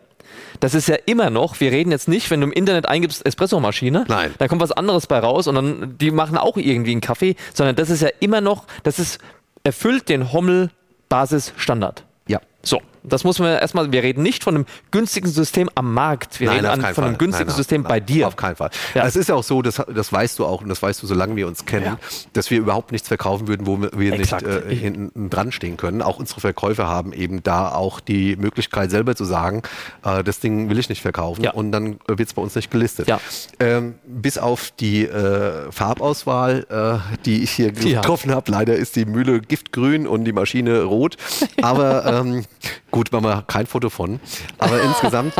Das 0.60 0.74
ist 0.74 0.88
ja 0.88 0.95
immer 1.05 1.29
noch, 1.29 1.60
wir 1.60 1.72
reden 1.72 1.91
jetzt 1.91 2.07
nicht, 2.07 2.29
wenn 2.31 2.41
du 2.41 2.48
im 2.48 2.53
Internet 2.53 2.88
eingibst 2.88 3.25
Espressomaschine, 3.25 4.05
Nein. 4.07 4.33
da 4.38 4.48
kommt 4.48 4.62
was 4.62 4.72
anderes 4.72 5.07
bei 5.07 5.19
raus 5.19 5.48
und 5.48 5.55
dann, 5.55 5.98
die 5.98 6.12
machen 6.12 6.38
auch 6.38 6.57
irgendwie 6.57 6.91
einen 6.91 7.01
Kaffee, 7.01 7.36
sondern 7.53 7.75
das 7.75 7.89
ist 7.89 8.01
ja 8.01 8.10
immer 8.19 8.41
noch, 8.41 8.65
das 8.83 8.98
ist, 8.98 9.19
erfüllt 9.63 10.10
den 10.10 10.31
Hommel-Basis-Standard. 10.31 12.05
Ja. 12.27 12.41
So, 12.63 12.81
das 13.03 13.24
muss 13.24 13.39
man 13.39 13.50
erstmal, 13.50 13.91
wir 13.91 14.03
reden 14.03 14.24
nicht 14.24 14.43
von 14.43 14.55
einem 14.55 14.65
günstigen 14.91 15.27
System 15.27 15.69
am 15.75 15.93
Markt, 15.93 16.39
wir 16.39 16.48
nein, 16.48 16.65
reden 16.65 16.83
an, 16.83 16.93
von 16.93 17.03
einem 17.03 17.17
günstigen 17.17 17.48
nein, 17.48 17.55
nein, 17.55 17.55
System 17.57 17.83
bei 17.83 18.00
dir. 18.00 18.27
Auf 18.27 18.36
keinen 18.36 18.55
Fall. 18.55 18.69
Ja. 18.93 19.05
Es 19.05 19.15
ist 19.15 19.29
ja 19.29 19.36
auch 19.36 19.43
so, 19.43 19.62
das, 19.62 19.81
das 19.93 20.12
weißt 20.12 20.39
du 20.39 20.45
auch 20.45 20.62
und 20.62 20.69
das 20.69 20.81
weißt 20.81 21.03
du, 21.03 21.07
solange 21.07 21.36
wir 21.36 21.48
uns 21.48 21.65
kennen, 21.65 21.86
ja. 21.86 21.98
dass 22.33 22.50
wir 22.50 22.60
überhaupt 22.60 22.91
nichts 22.91 23.07
verkaufen 23.07 23.48
würden, 23.48 23.67
wo 23.67 23.79
wir 23.81 24.13
Exakt. 24.13 24.45
nicht 24.45 24.65
äh, 24.65 24.75
hinten 24.75 25.29
dran 25.29 25.51
stehen 25.51 25.77
können. 25.77 26.01
Auch 26.01 26.19
unsere 26.19 26.41
Verkäufer 26.41 26.88
haben 26.88 27.13
eben 27.13 27.43
da 27.43 27.69
auch 27.69 28.00
die 28.00 28.36
Möglichkeit 28.36 28.91
selber 28.91 29.15
zu 29.15 29.25
sagen, 29.25 29.63
äh, 30.03 30.24
das 30.24 30.39
Ding 30.39 30.69
will 30.69 30.79
ich 30.79 30.89
nicht 30.89 31.01
verkaufen 31.01 31.43
ja. 31.43 31.51
und 31.51 31.72
dann 31.72 32.00
wird 32.07 32.27
es 32.27 32.33
bei 32.33 32.41
uns 32.41 32.55
nicht 32.55 32.72
gelistet. 32.72 33.07
Ja. 33.07 33.19
Ähm, 33.60 33.95
bis 34.05 34.38
auf 34.38 34.72
die 34.79 35.05
äh, 35.05 35.72
Farbauswahl, 35.72 36.65
äh, 36.69 37.17
die 37.25 37.43
ich 37.43 37.51
hier 37.51 37.72
getroffen 37.72 38.31
habe, 38.31 38.51
leider 38.51 38.75
ist 38.75 38.95
die 38.95 39.05
Mühle 39.05 39.41
giftgrün 39.41 40.07
und 40.07 40.24
die 40.25 40.33
Maschine 40.33 40.83
rot. 40.83 41.17
Aber 41.62 42.05
ähm, 42.25 42.45
gut, 42.93 43.12
machen 43.12 43.25
wir 43.25 43.43
kein 43.47 43.65
Foto 43.65 43.89
von. 43.89 44.21
Aber 44.59 44.81
insgesamt 44.83 45.33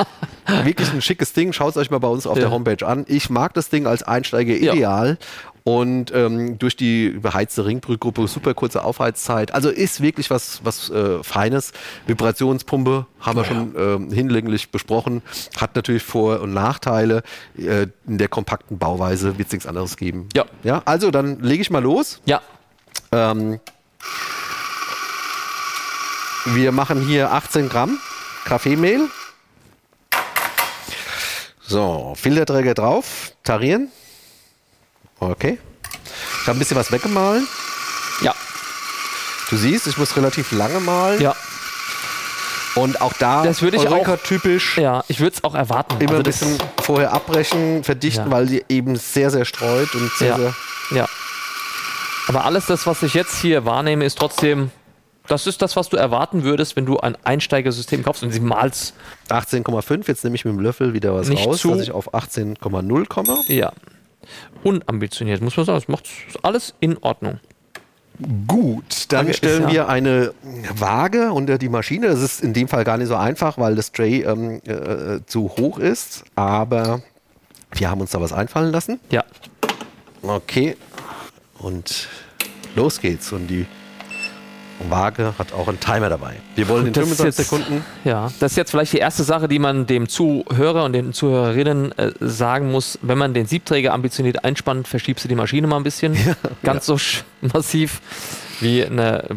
wirklich 0.64 0.92
ein 0.92 1.02
schickes 1.02 1.32
Ding. 1.32 1.54
Schaut 1.54 1.70
es 1.72 1.78
euch 1.78 1.90
mal 1.90 2.00
bei 2.00 2.10
uns 2.10 2.28
auf 2.28 2.36
ja. 2.36 2.42
der 2.42 2.52
Homepage 2.52 2.86
an. 2.86 3.06
Ich 3.08 3.30
mag 3.30 3.54
das 3.54 3.70
Ding 3.70 3.88
als 3.88 4.04
Einsteiger 4.04 4.54
ideal. 4.54 5.18
Ja. 5.22 5.28
Und 5.64 6.12
ähm, 6.14 6.60
durch 6.60 6.76
die 6.76 7.12
beheizte 7.12 7.66
Ringbrückgruppe 7.66 8.28
super 8.28 8.54
kurze 8.54 8.84
Aufheizzeit. 8.84 9.54
Also 9.54 9.70
ist 9.70 10.02
wirklich 10.02 10.30
was, 10.30 10.60
was 10.66 10.90
äh, 10.90 11.24
Feines. 11.24 11.72
Vibrationspumpe 12.06 13.06
haben 13.22 13.38
wir 13.38 13.44
ja. 13.44 13.48
schon 13.48 13.76
ähm, 13.78 14.12
hinlänglich 14.12 14.72
besprochen. 14.72 15.22
Hat 15.56 15.76
natürlich 15.78 16.04
Vor- 16.04 16.42
und 16.42 16.54
Nachteile. 16.54 17.24
Äh, 17.58 17.88
in 18.06 18.18
der 18.18 18.28
kompakten 18.28 18.78
Bauweise 18.78 19.38
wird 19.38 19.48
es 19.48 19.54
nichts 19.54 19.68
anderes 19.68 19.96
geben. 19.96 20.28
Ja. 20.36 20.46
ja. 20.64 20.82
Also 20.84 21.12
dann 21.12 21.40
lege 21.40 21.62
ich 21.62 21.70
mal 21.70 21.84
los. 21.84 22.20
Ja. 22.26 22.42
Ähm, 23.14 23.62
wir 26.46 26.72
machen 26.72 27.06
hier 27.06 27.32
18 27.32 27.70
Gramm 27.70 28.00
Kaffeemehl. 28.46 29.10
So, 31.66 32.14
Filterträger 32.16 32.74
drauf, 32.74 33.32
tarieren. 33.44 33.90
Okay. 35.20 35.58
Ich 36.42 36.48
habe 36.48 36.58
ein 36.58 36.60
bisschen 36.60 36.78
was 36.78 36.92
weggemahlen. 36.92 37.48
Ja. 38.22 38.36
Du 39.50 39.58
siehst, 39.58 39.88
ich 39.88 39.98
muss 39.98 40.16
relativ 40.18 40.52
lange 40.52 40.80
malen. 40.80 41.22
Ja. 41.22 41.36
Und 42.76 43.02
auch 43.02 43.14
da 43.14 43.44
das 43.44 43.62
würde 43.62 43.78
ich 43.78 43.88
auch 43.88 44.18
typisch. 44.18 44.78
Ja, 44.78 45.04
ich 45.08 45.20
würde 45.20 45.36
es 45.36 45.44
auch 45.44 45.54
erwarten. 45.54 45.96
Immer 46.00 46.12
also 46.12 46.22
ein 46.22 46.24
bisschen 46.24 46.58
vorher 46.82 47.14
abbrechen, 47.14 47.84
verdichten, 47.84 48.26
ja. 48.26 48.32
weil 48.32 48.50
sie 48.50 48.66
eben 48.68 48.96
sehr, 48.96 49.30
sehr 49.30 49.46
streut 49.46 49.94
und 49.96 50.12
sehr, 50.14 50.30
ja. 50.30 50.38
sehr. 50.38 50.54
Ja. 50.92 51.10
Aber 52.28 52.46
alles 52.46 52.66
das, 52.66 52.88
was 52.88 53.04
ich 53.04 53.14
jetzt 53.14 53.40
hier 53.40 53.66
wahrnehme, 53.66 54.06
ist 54.06 54.18
trotzdem 54.18 54.72
das 55.28 55.48
ist 55.48 55.62
das, 55.62 55.76
was 55.76 55.90
du 55.90 55.98
erwarten 55.98 56.44
würdest, 56.44 56.76
wenn 56.76 56.86
du 56.86 57.00
ein 57.00 57.16
Einsteigersystem 57.24 58.04
kaufst 58.04 58.24
und 58.24 58.32
sie 58.32 58.42
malst. 58.42 58.94
18,5, 59.30 60.08
jetzt 60.08 60.24
nehme 60.24 60.36
ich 60.36 60.44
mit 60.44 60.54
dem 60.54 60.60
Löffel 60.60 60.94
wieder 60.94 61.16
was 61.16 61.30
Nicht 61.30 61.48
raus, 61.48 61.60
zu 61.62 61.70
dass 61.70 61.82
ich 61.82 61.92
auf 61.92 62.14
18,0 62.14 63.08
komme. 63.08 63.38
Ja. 63.48 63.72
Unambitioniert, 64.64 65.42
muss 65.42 65.56
man 65.56 65.66
sagen. 65.66 65.80
Das 65.80 65.88
macht 65.88 66.10
alles 66.42 66.74
in 66.80 66.98
Ordnung. 66.98 67.40
Gut, 68.48 69.06
dann 69.10 69.26
Frage 69.26 69.38
stellen 69.38 69.64
ist, 69.64 69.70
ja. 69.70 69.74
wir 69.74 69.90
eine 69.90 70.34
Waage 70.76 71.32
unter 71.32 71.58
die 71.58 71.70
Maschine. 71.70 72.08
Das 72.08 72.22
ist 72.22 72.44
in 72.44 72.54
dem 72.54 72.68
Fall 72.68 72.84
gar 72.84 72.98
nicht 72.98 73.08
so 73.08 73.16
einfach, 73.16 73.58
weil 73.58 73.76
das 73.76 73.92
Tray 73.92 74.22
ähm, 74.22 74.62
äh, 74.66 75.26
zu 75.26 75.50
hoch 75.50 75.80
ist. 75.80 76.24
Aber 76.36 77.02
wir 77.72 77.90
haben 77.90 78.02
uns 78.02 78.12
da 78.12 78.22
was 78.22 78.34
einfallen 78.34 78.72
lassen. 78.72 79.00
Ja. 79.10 79.24
Okay. 80.22 80.78
Und 81.58 82.08
los 82.76 83.00
geht's. 83.02 83.32
Und 83.32 83.48
die 83.48 83.66
Waage 84.90 85.34
hat 85.38 85.54
auch 85.54 85.68
einen 85.68 85.80
Timer 85.80 86.10
dabei. 86.10 86.36
Wir 86.56 86.68
wollen 86.68 86.88
in 86.88 86.94
25 86.94 87.46
Sekunden. 87.46 87.86
Ja, 88.04 88.32
das 88.40 88.54
ist 88.54 88.58
jetzt 88.58 88.72
vielleicht 88.72 88.94
die 88.94 88.98
erste 88.98 89.24
Sache, 89.24 89.48
die 89.48 89.60
man 89.60 89.86
dem 89.86 90.10
Zuhörer 90.10 90.84
und 90.84 90.94
den 90.94 91.14
Zuhörerinnen 91.14 91.98
äh, 91.98 92.12
sagen 92.20 92.72
muss. 92.72 93.00
Wenn 93.02 93.18
man 93.18 93.34
den 93.34 93.46
Siebträger 93.46 93.94
ambitioniert 93.94 94.44
einspannt, 94.44 94.88
verschiebst 94.88 95.24
du 95.26 95.30
die 95.30 95.36
Maschine 95.36 95.68
mal 95.68 95.78
ein 95.78 95.84
bisschen. 95.84 96.18
Ja, 96.24 96.36
Ganz 96.64 96.88
ja. 96.88 96.98
so 96.98 97.22
massiv 97.54 98.02
wie 98.62 98.86
eine 98.86 99.28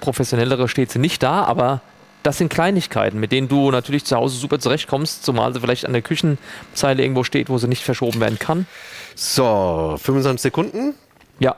professionellere 0.00 0.68
steht 0.68 0.90
sie 0.90 0.98
nicht 0.98 1.22
da, 1.22 1.42
aber 1.44 1.80
das 2.22 2.38
sind 2.38 2.48
Kleinigkeiten, 2.48 3.18
mit 3.18 3.32
denen 3.32 3.48
du 3.48 3.70
natürlich 3.70 4.04
zu 4.04 4.16
Hause 4.16 4.36
super 4.36 4.58
zurechtkommst, 4.58 5.24
zumal 5.24 5.52
sie 5.52 5.60
vielleicht 5.60 5.86
an 5.86 5.92
der 5.92 6.02
Küchenzeile 6.02 7.02
irgendwo 7.02 7.24
steht, 7.24 7.48
wo 7.48 7.58
sie 7.58 7.68
nicht 7.68 7.82
verschoben 7.82 8.20
werden 8.20 8.38
kann. 8.38 8.66
So, 9.14 9.96
25 10.00 10.40
Sekunden. 10.42 10.94
Ja, 11.40 11.56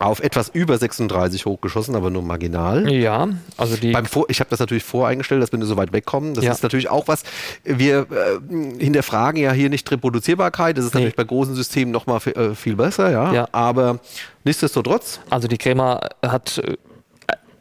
auf 0.00 0.20
etwas 0.20 0.48
über 0.48 0.78
36 0.78 1.44
hochgeschossen, 1.44 1.94
aber 1.94 2.10
nur 2.10 2.22
marginal. 2.22 2.90
Ja, 2.90 3.28
also 3.56 3.76
die. 3.76 3.92
Beim 3.92 4.06
Vor 4.06 4.24
ich 4.28 4.40
habe 4.40 4.48
das 4.48 4.58
natürlich 4.58 4.82
voreingestellt, 4.82 5.42
dass 5.42 5.52
wir 5.52 5.58
nur 5.58 5.68
so 5.68 5.76
weit 5.76 5.92
wegkommen. 5.92 6.34
Das 6.34 6.44
ja. 6.44 6.52
ist 6.52 6.62
natürlich 6.62 6.88
auch 6.88 7.06
was. 7.06 7.22
Wir 7.64 8.06
äh, 8.10 8.82
hinterfragen 8.82 9.40
ja 9.40 9.52
hier 9.52 9.68
nicht 9.68 9.90
Reproduzierbarkeit. 9.90 10.78
Das 10.78 10.86
ist 10.86 10.94
nee. 10.94 11.00
natürlich 11.00 11.16
bei 11.16 11.24
großen 11.24 11.54
Systemen 11.54 11.92
nochmal 11.92 12.20
äh, 12.28 12.54
viel 12.54 12.76
besser, 12.76 13.10
ja. 13.10 13.32
ja. 13.32 13.48
Aber 13.52 14.00
nichtsdestotrotz. 14.44 15.20
Also 15.28 15.48
die 15.48 15.58
Crema 15.58 16.00
hat 16.22 16.58
äh, 16.58 16.76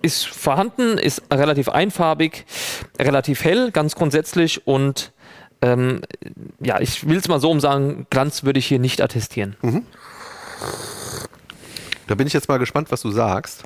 ist 0.02 0.26
vorhanden, 0.26 0.98
ist 0.98 1.22
relativ 1.32 1.68
einfarbig, 1.68 2.46
relativ 2.98 3.44
hell, 3.44 3.72
ganz 3.72 3.96
grundsätzlich 3.96 4.66
und 4.66 5.12
ähm, 5.62 6.04
ja, 6.62 6.80
ich 6.80 7.06
will 7.06 7.18
es 7.18 7.28
mal 7.28 7.42
so 7.42 7.52
umsagen, 7.52 8.08
Glanz 8.10 8.46
würde 8.46 8.60
ich 8.60 8.66
hier 8.66 8.80
nicht 8.80 9.02
attestieren. 9.02 9.58
Mhm. 9.62 9.84
Da 12.10 12.16
bin 12.16 12.26
ich 12.26 12.34
jetzt 12.34 12.50
mal 12.50 12.58
gespannt, 12.58 12.92
was 12.92 13.04
du 13.04 13.12
sagst. 13.12 13.66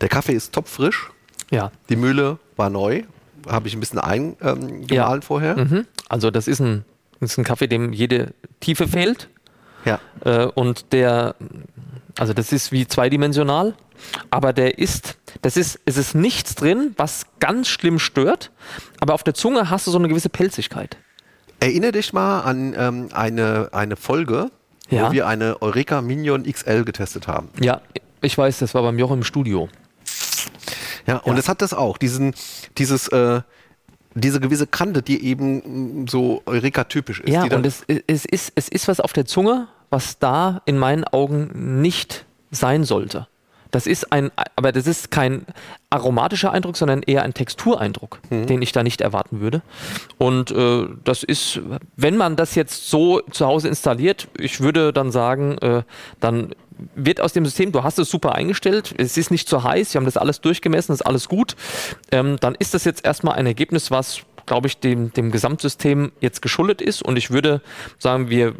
Der 0.00 0.08
Kaffee 0.08 0.34
ist 0.34 0.54
topfrisch. 0.54 1.10
Ja. 1.50 1.72
Die 1.88 1.96
Mühle 1.96 2.38
war 2.54 2.70
neu. 2.70 3.02
Habe 3.48 3.66
ich 3.66 3.74
ein 3.74 3.80
bisschen 3.80 3.98
eingemahlen 3.98 4.80
ähm, 4.80 4.86
ja. 4.88 5.20
vorher. 5.20 5.56
Mhm. 5.56 5.84
Also 6.08 6.30
das 6.30 6.46
ist 6.46 6.60
ein, 6.60 6.84
das 7.18 7.32
ist 7.32 7.38
ein 7.38 7.42
Kaffee, 7.42 7.66
dem 7.66 7.92
jede 7.92 8.34
Tiefe 8.60 8.86
fehlt. 8.86 9.28
Ja. 9.84 9.98
Äh, 10.24 10.44
und 10.44 10.92
der, 10.92 11.34
also 12.16 12.34
das 12.34 12.52
ist 12.52 12.70
wie 12.70 12.86
zweidimensional, 12.86 13.74
aber 14.30 14.52
der 14.52 14.78
ist, 14.78 15.18
das 15.42 15.56
ist, 15.56 15.80
es 15.86 15.96
ist 15.96 16.14
nichts 16.14 16.54
drin, 16.54 16.94
was 16.98 17.26
ganz 17.40 17.66
schlimm 17.66 17.98
stört, 17.98 18.52
aber 19.00 19.14
auf 19.14 19.24
der 19.24 19.34
Zunge 19.34 19.70
hast 19.70 19.88
du 19.88 19.90
so 19.90 19.98
eine 19.98 20.06
gewisse 20.06 20.28
Pelzigkeit. 20.28 20.96
Erinnere 21.58 21.92
dich 21.92 22.12
mal 22.12 22.42
an 22.42 22.76
ähm, 22.78 23.08
eine, 23.12 23.70
eine 23.72 23.96
Folge, 23.96 24.52
ja. 24.90 25.08
wo 25.08 25.12
wir 25.12 25.26
eine 25.26 25.60
Eureka 25.62 26.00
Minion 26.02 26.44
XL 26.44 26.84
getestet 26.84 27.28
haben. 27.28 27.48
Ja, 27.60 27.80
ich 28.20 28.36
weiß, 28.36 28.58
das 28.58 28.74
war 28.74 28.82
beim 28.82 28.98
Jochen 28.98 29.18
im 29.18 29.24
Studio. 29.24 29.68
Ja, 31.06 31.18
und 31.18 31.34
ja. 31.34 31.38
es 31.38 31.48
hat 31.48 31.62
das 31.62 31.72
auch, 31.72 31.96
diesen, 31.96 32.34
dieses, 32.76 33.08
äh, 33.08 33.40
diese 34.14 34.40
gewisse 34.40 34.66
Kante, 34.66 35.02
die 35.02 35.24
eben 35.24 36.06
so 36.08 36.42
Eureka-typisch 36.46 37.20
ist. 37.20 37.32
Ja, 37.32 37.44
und 37.44 37.64
es, 37.64 37.84
es, 38.06 38.24
ist, 38.24 38.52
es 38.54 38.68
ist 38.68 38.88
was 38.88 39.00
auf 39.00 39.12
der 39.12 39.24
Zunge, 39.24 39.68
was 39.90 40.18
da 40.18 40.62
in 40.66 40.76
meinen 40.78 41.04
Augen 41.04 41.80
nicht 41.80 42.26
sein 42.50 42.84
sollte. 42.84 43.26
Das 43.70 43.86
ist 43.86 44.12
ein, 44.12 44.30
aber 44.56 44.72
das 44.72 44.86
ist 44.86 45.10
kein 45.10 45.44
aromatischer 45.90 46.52
Eindruck, 46.52 46.76
sondern 46.76 47.02
eher 47.02 47.22
ein 47.22 47.34
Textureindruck, 47.34 48.20
mhm. 48.30 48.46
den 48.46 48.62
ich 48.62 48.72
da 48.72 48.82
nicht 48.82 49.00
erwarten 49.00 49.40
würde. 49.40 49.62
Und 50.18 50.50
äh, 50.50 50.86
das 51.04 51.22
ist, 51.22 51.60
wenn 51.96 52.16
man 52.16 52.36
das 52.36 52.54
jetzt 52.54 52.90
so 52.90 53.20
zu 53.30 53.46
Hause 53.46 53.68
installiert, 53.68 54.28
ich 54.38 54.60
würde 54.60 54.92
dann 54.92 55.10
sagen, 55.10 55.58
äh, 55.58 55.82
dann 56.20 56.54
wird 56.94 57.20
aus 57.20 57.32
dem 57.32 57.44
System, 57.44 57.72
du 57.72 57.82
hast 57.82 57.98
es 57.98 58.10
super 58.10 58.34
eingestellt, 58.34 58.94
es 58.98 59.16
ist 59.16 59.30
nicht 59.30 59.48
zu 59.48 59.64
heiß, 59.64 59.94
wir 59.94 59.98
haben 59.98 60.06
das 60.06 60.16
alles 60.16 60.40
durchgemessen, 60.40 60.92
ist 60.92 61.02
alles 61.02 61.28
gut, 61.28 61.56
ähm, 62.12 62.36
dann 62.40 62.54
ist 62.54 62.74
das 62.74 62.84
jetzt 62.84 63.04
erstmal 63.04 63.34
ein 63.34 63.46
Ergebnis, 63.46 63.90
was 63.90 64.20
glaube 64.48 64.66
ich, 64.66 64.78
dem, 64.78 65.12
dem 65.12 65.30
Gesamtsystem 65.30 66.10
jetzt 66.20 66.42
geschuldet 66.42 66.82
ist. 66.82 67.02
Und 67.02 67.16
ich 67.16 67.30
würde 67.30 67.60
sagen, 67.98 68.30
wir 68.30 68.54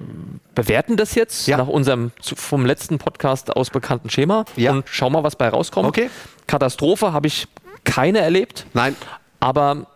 bewerten 0.54 0.97
das 0.97 1.16
jetzt 1.16 1.49
ja. 1.49 1.57
nach 1.57 1.66
unserem 1.66 2.12
vom 2.21 2.64
letzten 2.64 2.99
Podcast 2.99 3.57
aus 3.57 3.71
bekannten 3.71 4.11
Schema 4.11 4.45
ja. 4.54 4.71
und 4.71 4.88
schauen 4.88 5.12
mal, 5.12 5.25
was 5.25 5.35
bei 5.35 5.49
rauskommt. 5.49 5.88
Okay. 5.88 6.11
Katastrophe 6.47 7.12
habe 7.12 7.26
ich 7.26 7.49
keine 7.85 8.21
erlebt. 8.21 8.66
Nein. 8.75 8.95
Aber 9.40 9.87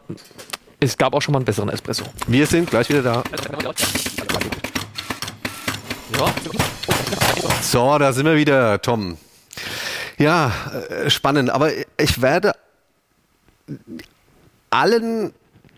es 0.81 0.97
gab 0.99 1.15
auch 1.15 1.23
schon 1.23 1.33
mal 1.33 1.39
einen 1.39 1.45
besseren 1.45 1.69
Espresso. 1.69 2.05
Wir 2.27 2.47
sind 2.47 2.71
gleich 2.71 2.89
wieder 2.89 3.03
da. 3.03 3.23
So, 7.61 7.99
da 7.99 8.13
sind 8.13 8.27
wir 8.27 8.37
wieder, 8.37 8.81
Tom. 8.83 9.17
Ja, 10.19 10.53
äh, 10.89 11.11
spannend. 11.11 11.51
Aber 11.51 11.71
ich 11.99 12.21
werde 12.23 12.53
allen 14.71 15.33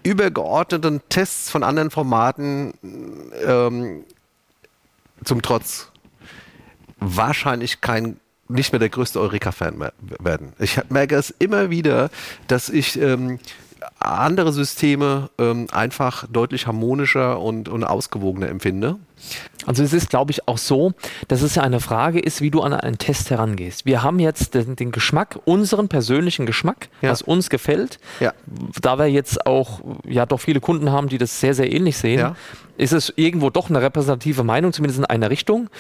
übergeordneten 0.05 1.01
Tests 1.09 1.51
von 1.51 1.65
anderen 1.65 1.91
Formaten 1.91 2.75
ähm, 3.45 4.05
zum 5.25 5.43
Trotz 5.43 5.91
wahrscheinlich 7.01 7.81
kein 7.81 8.21
nicht 8.49 8.73
mehr 8.73 8.79
der 8.79 8.91
größte 8.91 9.19
Eureka-Fan 9.21 9.91
werden. 10.21 10.53
Ich 10.59 10.79
merke 10.91 11.17
es 11.17 11.31
immer 11.31 11.71
wieder, 11.71 12.11
dass 12.47 12.69
ich 12.69 13.01
ähm, 13.01 13.39
andere 13.99 14.53
Systeme 14.53 15.31
ähm, 15.39 15.67
einfach 15.73 16.27
deutlich 16.31 16.67
harmonischer 16.67 17.41
und, 17.41 17.69
und 17.69 17.85
ausgewogener 17.85 18.49
empfinde. 18.49 18.99
Also 19.67 19.83
es 19.83 19.93
ist, 19.93 20.11
glaube 20.11 20.31
ich, 20.31 20.47
auch 20.47 20.59
so, 20.59 20.93
dass 21.29 21.43
es 21.43 21.55
ja 21.55 21.63
eine 21.63 21.81
Frage 21.81 22.21
ist, 22.21 22.41
wie 22.41 22.51
du 22.51 22.61
an 22.63 22.73
einen 22.73 22.99
Test 22.99 23.31
herangehst. 23.31 23.87
Wir 23.87 24.03
haben 24.03 24.19
jetzt 24.19 24.55
den, 24.55 24.77
den 24.77 24.93
Geschmack, 24.93 25.39
unseren 25.45 25.89
persönlichen 25.89 26.47
Geschmack, 26.47 26.89
ja. 27.01 27.11
was 27.11 27.23
uns 27.23 27.51
gefällt. 27.51 27.99
Ja. 28.21 28.33
Da 28.81 28.99
wir 28.99 29.07
jetzt 29.07 29.47
auch 29.47 29.81
ja 30.07 30.27
doch 30.27 30.41
viele 30.41 30.61
Kunden 30.61 30.91
haben, 30.91 31.09
die 31.09 31.19
das 31.19 31.41
sehr, 31.41 31.55
sehr 31.55 31.73
ähnlich 31.73 31.97
sehen, 31.97 32.19
ja. 32.19 32.37
ist 32.77 32.93
es 32.93 33.13
irgendwo 33.17 33.51
doch 33.51 33.71
eine 33.71 33.81
repräsentative 33.81 34.45
Meinung, 34.45 34.73
zumindest 34.73 34.99
in 34.99 35.07
einer 35.07 35.31
Richtung, 35.31 35.71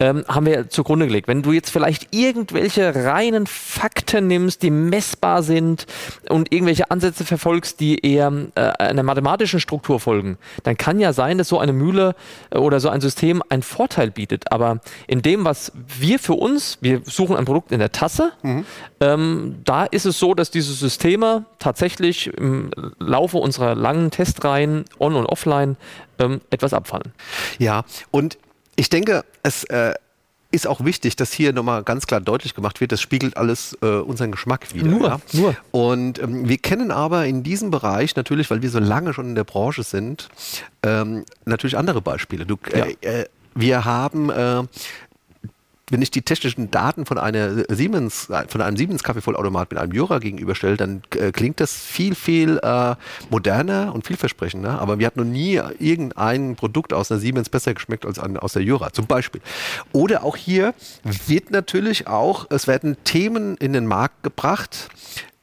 ähm, 0.00 0.24
haben 0.26 0.46
wir 0.46 0.70
zugrunde 0.70 1.06
gelegt. 1.06 1.28
Wenn 1.28 1.42
du 1.42 1.52
jetzt 1.52 1.70
vielleicht 1.70 2.14
irgendwelche 2.14 2.94
reinen 2.94 3.46
Fakten 3.46 4.26
nimmst, 4.26 4.62
die 4.62 4.70
messbar 4.70 5.42
sind 5.42 5.86
und 6.30 6.52
irgendwelche 6.52 6.90
Ansätze 6.90 7.24
verfolgst, 7.24 7.80
die 7.80 8.04
eher 8.04 8.32
äh, 8.54 8.60
einer 8.60 9.02
mathematischen 9.02 9.60
Struktur 9.60 10.00
folgen, 10.00 10.38
dann 10.62 10.76
kann 10.76 10.98
ja 10.98 11.12
sein, 11.12 11.36
dass 11.38 11.48
so 11.48 11.58
eine 11.58 11.72
Mühle 11.72 12.14
äh, 12.50 12.58
oder 12.58 12.80
so 12.84 12.90
ein 12.90 13.00
System 13.00 13.42
einen 13.48 13.62
Vorteil 13.62 14.10
bietet. 14.10 14.52
Aber 14.52 14.80
in 15.08 15.22
dem, 15.22 15.44
was 15.44 15.72
wir 15.74 16.18
für 16.18 16.34
uns, 16.34 16.78
wir 16.82 17.00
suchen 17.04 17.34
ein 17.36 17.44
Produkt 17.44 17.72
in 17.72 17.80
der 17.80 17.90
Tasse, 17.90 18.32
mhm. 18.42 18.64
ähm, 19.00 19.56
da 19.64 19.84
ist 19.86 20.04
es 20.04 20.18
so, 20.18 20.34
dass 20.34 20.50
diese 20.50 20.72
Systeme 20.72 21.46
tatsächlich 21.58 22.28
im 22.28 22.70
Laufe 22.98 23.38
unserer 23.38 23.74
langen 23.74 24.10
Testreihen 24.10 24.84
on- 25.00 25.16
und 25.16 25.26
offline 25.26 25.76
ähm, 26.18 26.40
etwas 26.50 26.72
abfallen. 26.74 27.12
Ja, 27.58 27.84
und 28.10 28.38
ich 28.76 28.90
denke, 28.90 29.24
es 29.42 29.64
äh, 29.64 29.94
ist 30.54 30.68
auch 30.68 30.84
wichtig, 30.84 31.16
dass 31.16 31.32
hier 31.32 31.52
nochmal 31.52 31.82
ganz 31.82 32.06
klar 32.06 32.20
deutlich 32.20 32.54
gemacht 32.54 32.80
wird, 32.80 32.92
das 32.92 33.00
spiegelt 33.00 33.36
alles 33.36 33.76
äh, 33.82 33.86
unseren 33.86 34.30
Geschmack 34.30 34.72
wieder. 34.72 34.86
Nur, 34.86 35.08
ja? 35.08 35.20
nur. 35.32 35.56
Und 35.72 36.20
ähm, 36.20 36.48
wir 36.48 36.58
kennen 36.58 36.92
aber 36.92 37.26
in 37.26 37.42
diesem 37.42 37.72
Bereich 37.72 38.14
natürlich, 38.14 38.50
weil 38.50 38.62
wir 38.62 38.70
so 38.70 38.78
lange 38.78 39.12
schon 39.12 39.26
in 39.26 39.34
der 39.34 39.44
Branche 39.44 39.82
sind, 39.82 40.28
ähm, 40.84 41.24
natürlich 41.44 41.76
andere 41.76 42.00
Beispiele. 42.00 42.46
Du, 42.46 42.56
äh, 42.70 42.94
ja. 43.02 43.10
äh, 43.10 43.24
wir 43.56 43.84
haben 43.84 44.30
äh, 44.30 44.62
wenn 45.90 46.00
ich 46.00 46.10
die 46.10 46.22
technischen 46.22 46.70
Daten 46.70 47.04
von 47.04 47.18
einer 47.18 47.64
Siemens, 47.68 48.28
von 48.48 48.60
einem 48.60 48.76
Siemens 48.76 49.02
Kaffeevollautomat 49.02 49.70
mit 49.70 49.78
einem 49.78 49.92
Jura 49.92 50.18
gegenüberstelle, 50.18 50.76
dann 50.76 51.02
äh, 51.14 51.30
klingt 51.30 51.60
das 51.60 51.74
viel, 51.74 52.14
viel 52.14 52.58
äh, 52.62 52.94
moderner 53.30 53.94
und 53.94 54.06
vielversprechender. 54.06 54.80
Aber 54.80 54.96
mir 54.96 55.06
hat 55.06 55.16
noch 55.16 55.24
nie 55.24 55.60
irgendein 55.78 56.56
Produkt 56.56 56.92
aus 56.94 57.10
einer 57.10 57.20
Siemens 57.20 57.50
besser 57.50 57.74
geschmeckt 57.74 58.06
als 58.06 58.18
an, 58.18 58.38
aus 58.38 58.54
der 58.54 58.62
Jura, 58.62 58.92
zum 58.92 59.06
Beispiel. 59.06 59.42
Oder 59.92 60.24
auch 60.24 60.36
hier 60.36 60.74
wird 61.26 61.50
natürlich 61.50 62.06
auch, 62.06 62.46
es 62.50 62.66
werden 62.66 62.96
Themen 63.04 63.56
in 63.58 63.74
den 63.74 63.86
Markt 63.86 64.22
gebracht, 64.22 64.88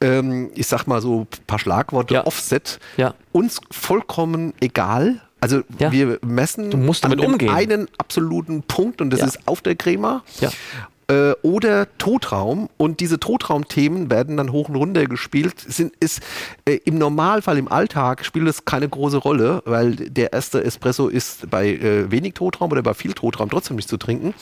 ähm, 0.02 0.50
ich 0.56 0.68
sag 0.68 0.88
mal 0.88 1.02
so 1.02 1.22
ein 1.22 1.46
paar 1.46 1.60
Schlagworte, 1.60 2.16
ja. 2.16 2.26
Offset, 2.26 2.80
ja. 2.98 3.14
uns 3.32 3.62
vollkommen 3.70 4.54
egal. 4.60 5.22
Also 5.42 5.64
ja. 5.80 5.92
wir 5.92 6.20
messen 6.24 6.72
du 6.72 6.78
musst 6.78 7.04
damit 7.04 7.20
umgehen. 7.20 7.50
einen 7.50 7.88
absoluten 7.98 8.64
Punkt 8.64 9.02
und 9.02 9.10
das 9.10 9.22
ist 9.22 9.48
auf 9.48 9.62
der 9.62 9.76
Crema. 9.76 10.24
Ja 10.40 10.52
äh, 11.12 11.34
oder 11.42 11.88
Totraum. 11.98 12.70
Und 12.78 13.00
diese 13.00 13.20
Totraumthemen 13.20 14.10
werden 14.10 14.38
dann 14.38 14.52
hoch 14.52 14.70
und 14.70 14.76
runter 14.76 15.06
gespielt. 15.06 15.56
Sind, 15.60 15.94
ist, 16.00 16.22
äh, 16.66 16.80
Im 16.86 16.98
Normalfall, 16.98 17.58
im 17.58 17.68
Alltag 17.68 18.26
spielt 18.26 18.48
es 18.48 18.66
keine 18.66 18.88
große 18.88 19.18
Rolle, 19.18 19.62
weil 19.66 19.96
der 19.96 20.34
erste 20.34 20.64
Espresso 20.64 21.08
ist 21.08 21.50
bei 21.50 21.70
äh, 21.70 22.10
wenig 22.12 22.34
Totraum 22.34 22.72
oder 22.72 22.82
bei 22.82 22.94
viel 22.94 23.14
Totraum 23.14 23.50
trotzdem 23.50 23.76
nicht 23.76 23.90
zu 23.90 23.98
trinken. 23.98 24.34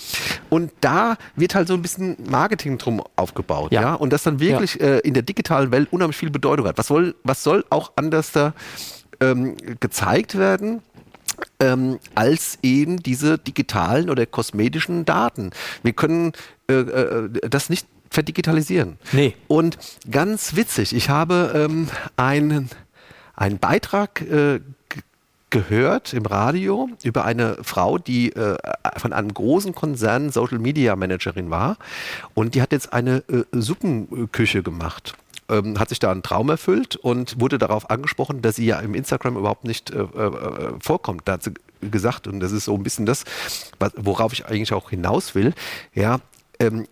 Und 0.49 0.71
da 0.81 1.17
wird 1.35 1.55
halt 1.55 1.67
so 1.67 1.73
ein 1.73 1.81
bisschen 1.81 2.17
Marketing 2.29 2.77
drum 2.77 3.01
aufgebaut. 3.15 3.71
Ja. 3.71 3.81
ja? 3.81 3.93
Und 3.95 4.13
das 4.13 4.23
dann 4.23 4.39
wirklich 4.39 4.75
ja. 4.75 4.85
äh, 4.85 4.99
in 4.99 5.13
der 5.13 5.23
digitalen 5.23 5.71
Welt 5.71 5.91
unheimlich 5.91 6.17
viel 6.17 6.29
Bedeutung 6.29 6.67
hat. 6.67 6.77
Was 6.77 6.87
soll, 6.87 7.15
was 7.23 7.43
soll 7.43 7.65
auch 7.69 7.91
anders 7.95 8.31
da 8.31 8.53
ähm, 9.19 9.55
gezeigt 9.79 10.37
werden? 10.37 10.81
Ähm, 11.59 11.99
als 12.15 12.59
eben 12.61 13.01
diese 13.01 13.37
digitalen 13.37 14.09
oder 14.09 14.25
kosmetischen 14.25 15.05
Daten. 15.05 15.51
Wir 15.83 15.93
können 15.93 16.33
äh, 16.69 16.73
äh, 16.73 17.29
das 17.49 17.69
nicht 17.69 17.87
verdigitalisieren. 18.09 18.97
Nee. 19.11 19.35
Und 19.47 19.77
ganz 20.09 20.55
witzig, 20.55 20.95
ich 20.95 21.09
habe 21.09 21.51
ähm, 21.55 21.89
einen, 22.15 22.69
einen 23.35 23.59
Beitrag 23.59 24.21
äh, 24.21 24.59
gehört 25.49 26.13
im 26.13 26.25
Radio 26.25 26.89
über 27.03 27.25
eine 27.25 27.57
Frau, 27.63 27.97
die 27.97 28.33
äh, 28.33 28.55
von 28.97 29.13
einem 29.13 29.33
großen 29.33 29.73
Konzern 29.73 30.31
Social 30.31 30.59
Media 30.59 30.95
Managerin 30.95 31.49
war 31.49 31.77
und 32.33 32.55
die 32.55 32.61
hat 32.61 32.71
jetzt 32.71 32.93
eine 32.93 33.23
äh, 33.29 33.43
Suppenküche 33.51 34.63
gemacht 34.63 35.15
ähm, 35.49 35.79
hat 35.79 35.89
sich 35.89 35.99
da 35.99 36.11
einen 36.11 36.23
Traum 36.23 36.49
erfüllt 36.49 36.95
und 36.95 37.39
wurde 37.39 37.57
darauf 37.57 37.89
angesprochen, 37.89 38.41
dass 38.41 38.55
sie 38.55 38.65
ja 38.65 38.79
im 38.79 38.95
Instagram 38.95 39.37
überhaupt 39.37 39.65
nicht 39.65 39.91
äh, 39.91 39.99
äh, 40.01 40.73
vorkommt. 40.79 41.23
Da 41.25 41.33
hat 41.33 41.43
sie 41.43 41.53
gesagt, 41.81 42.27
und 42.27 42.39
das 42.39 42.51
ist 42.51 42.65
so 42.65 42.75
ein 42.75 42.83
bisschen 42.83 43.05
das, 43.05 43.23
worauf 43.95 44.33
ich 44.33 44.45
eigentlich 44.45 44.73
auch 44.73 44.89
hinaus 44.89 45.35
will, 45.35 45.53
ja, 45.93 46.19
ähm, 46.61 46.87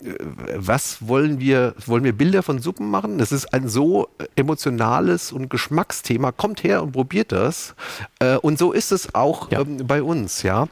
was 0.56 1.08
wollen 1.08 1.42
wir, 1.42 1.76
wollen 1.86 2.06
wir 2.06 2.14
Bilder 2.14 2.42
von 2.42 2.60
Suppen 2.60 2.90
machen? 2.90 3.18
Das 3.18 3.34
ist 3.34 3.54
ein 3.54 3.68
so 3.68 4.08
emotionales 4.38 5.34
und 5.34 5.50
Geschmacksthema. 5.50 6.32
Kommt 6.32 6.64
her 6.64 6.82
und 6.84 6.94
probiert 6.94 7.34
das. 7.34 7.76
Äh, 8.20 8.38
und 8.38 8.58
so 8.58 8.72
ist 8.72 8.94
es 8.94 9.14
auch 9.14 9.52
ja. 9.52 9.60
ähm, 9.60 9.86
bei 9.86 10.02
uns, 10.02 10.42
ja. 10.44 10.68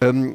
Ähm, 0.00 0.34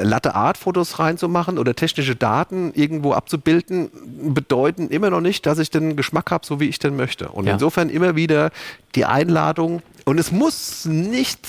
Latte-Art-Fotos 0.00 0.98
reinzumachen 0.98 1.58
oder 1.58 1.74
technische 1.74 2.14
Daten 2.14 2.72
irgendwo 2.74 3.12
abzubilden, 3.12 3.90
bedeuten 4.34 4.88
immer 4.88 5.10
noch 5.10 5.20
nicht, 5.20 5.46
dass 5.46 5.58
ich 5.58 5.70
den 5.70 5.96
Geschmack 5.96 6.30
habe, 6.30 6.46
so 6.46 6.60
wie 6.60 6.68
ich 6.68 6.78
den 6.78 6.96
möchte. 6.96 7.28
Und 7.28 7.46
ja. 7.46 7.54
insofern 7.54 7.90
immer 7.90 8.16
wieder 8.16 8.50
die 8.94 9.04
Einladung. 9.04 9.82
Und 10.04 10.18
es 10.18 10.30
muss 10.30 10.84
nicht 10.84 11.40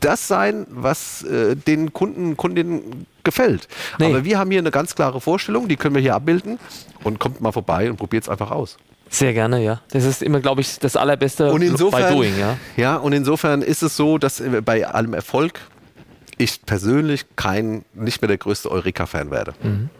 das 0.00 0.26
sein, 0.26 0.66
was 0.70 1.22
äh, 1.22 1.54
den 1.54 1.92
Kunden, 1.92 2.36
Kundinnen 2.36 3.06
gefällt. 3.22 3.68
Nee. 3.98 4.06
Aber 4.06 4.24
wir 4.24 4.38
haben 4.38 4.50
hier 4.50 4.58
eine 4.58 4.72
ganz 4.72 4.94
klare 4.94 5.20
Vorstellung, 5.20 5.68
die 5.68 5.76
können 5.76 5.94
wir 5.94 6.02
hier 6.02 6.16
abbilden 6.16 6.58
und 7.04 7.20
kommt 7.20 7.40
mal 7.40 7.52
vorbei 7.52 7.88
und 7.88 7.96
probiert 7.96 8.24
es 8.24 8.28
einfach 8.28 8.50
aus. 8.50 8.76
Sehr 9.08 9.34
gerne, 9.34 9.62
ja. 9.62 9.80
Das 9.90 10.04
ist 10.04 10.22
immer, 10.22 10.40
glaube 10.40 10.62
ich, 10.62 10.78
das 10.78 10.96
allerbeste 10.96 11.52
und 11.52 11.60
insofern, 11.60 12.02
bei 12.02 12.10
Doing, 12.10 12.38
ja. 12.38 12.56
Ja, 12.76 12.96
und 12.96 13.12
insofern 13.12 13.60
ist 13.60 13.82
es 13.82 13.94
so, 13.94 14.16
dass 14.16 14.42
bei 14.64 14.86
allem 14.86 15.12
Erfolg 15.12 15.60
ich 16.38 16.64
persönlich 16.64 17.26
kein, 17.36 17.84
nicht 17.94 18.22
mehr 18.22 18.28
der 18.28 18.38
größte 18.38 18.70
Eureka-Fan 18.70 19.30
werde. 19.30 19.54
Mhm. 19.62 19.90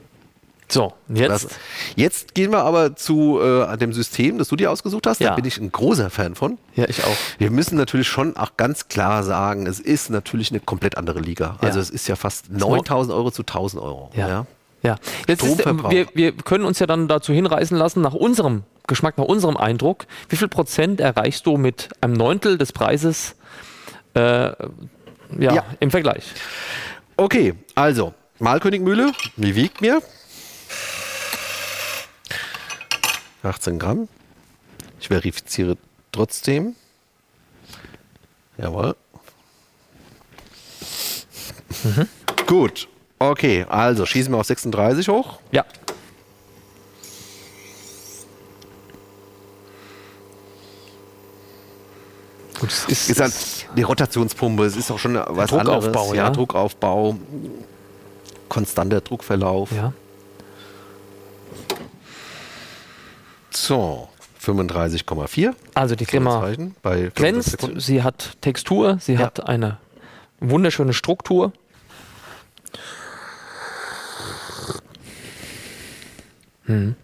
So, 0.72 0.94
jetzt? 1.08 1.30
Das, 1.30 1.48
jetzt 1.96 2.34
gehen 2.34 2.50
wir 2.50 2.64
aber 2.64 2.96
zu 2.96 3.38
äh, 3.40 3.76
dem 3.76 3.92
System, 3.92 4.38
das 4.38 4.48
du 4.48 4.56
dir 4.56 4.70
ausgesucht 4.70 5.06
hast. 5.06 5.20
Ja. 5.20 5.30
Da 5.30 5.34
bin 5.34 5.44
ich 5.44 5.58
ein 5.58 5.70
großer 5.70 6.08
Fan 6.08 6.34
von. 6.34 6.56
Ja, 6.74 6.88
ich 6.88 7.04
auch. 7.04 7.16
Wir 7.36 7.50
müssen 7.50 7.76
natürlich 7.76 8.08
schon 8.08 8.38
auch 8.38 8.56
ganz 8.56 8.88
klar 8.88 9.22
sagen, 9.22 9.66
es 9.66 9.80
ist 9.80 10.08
natürlich 10.08 10.50
eine 10.50 10.60
komplett 10.60 10.96
andere 10.96 11.20
Liga. 11.20 11.58
Ja. 11.60 11.68
Also 11.68 11.78
es 11.78 11.90
ist 11.90 12.08
ja 12.08 12.16
fast 12.16 12.50
9000 12.50 13.14
Euro 13.14 13.30
zu 13.30 13.42
1000 13.42 13.82
Euro. 13.82 14.10
Ja. 14.14 14.28
ja. 14.28 14.46
ja. 14.82 14.96
Jetzt 15.28 15.44
ist, 15.44 15.66
äh, 15.66 15.90
wir, 15.90 16.06
wir 16.14 16.32
können 16.32 16.64
uns 16.64 16.78
ja 16.78 16.86
dann 16.86 17.06
dazu 17.06 17.34
hinreißen 17.34 17.76
lassen, 17.76 18.00
nach 18.00 18.14
unserem 18.14 18.62
Geschmack, 18.86 19.18
nach 19.18 19.26
unserem 19.26 19.58
Eindruck, 19.58 20.06
wie 20.30 20.36
viel 20.36 20.48
Prozent 20.48 21.00
erreichst 21.00 21.44
du 21.44 21.58
mit 21.58 21.90
einem 22.00 22.14
Neuntel 22.14 22.56
des 22.56 22.72
Preises 22.72 23.36
äh, 24.14 24.52
ja, 25.38 25.54
ja, 25.54 25.66
im 25.80 25.90
Vergleich. 25.90 26.24
Okay, 27.16 27.54
also 27.74 28.14
Malkönigmühle, 28.38 29.12
wie 29.36 29.54
wiegt 29.54 29.80
mir? 29.80 30.02
18 33.42 33.78
Gramm. 33.78 34.08
Ich 35.00 35.08
verifiziere 35.08 35.76
trotzdem. 36.12 36.76
Jawohl. 38.56 38.94
Mhm. 41.84 42.08
Gut. 42.46 42.88
Okay, 43.18 43.64
also 43.68 44.06
schießen 44.06 44.32
wir 44.32 44.38
auf 44.38 44.46
36 44.46 45.08
hoch. 45.08 45.40
Ja. 45.52 45.64
Gut, 52.62 52.70
es 52.70 52.84
ist, 52.84 53.10
ist 53.10 53.20
halt 53.20 53.34
die 53.76 53.82
Rotationspumpe, 53.82 54.64
es 54.64 54.76
ist 54.76 54.88
auch 54.92 54.98
schon 55.00 55.14
was 55.14 55.50
Druckaufbau, 55.50 55.70
anderes. 55.72 56.08
Ja, 56.10 56.14
ja, 56.14 56.30
Druckaufbau, 56.30 57.16
konstanter 58.48 59.00
Druckverlauf. 59.00 59.72
Ja. 59.72 59.92
So, 63.50 64.08
35,4. 64.40 65.54
Also 65.74 65.96
die 65.96 66.06
Crema 66.06 66.54
glänzt, 67.16 67.68
sie 67.78 68.04
hat 68.04 68.40
Textur, 68.40 68.98
sie 69.00 69.14
ja. 69.14 69.18
hat 69.22 69.44
eine 69.44 69.78
wunderschöne 70.38 70.92
Struktur. 70.92 71.52
Hm. 76.66 76.94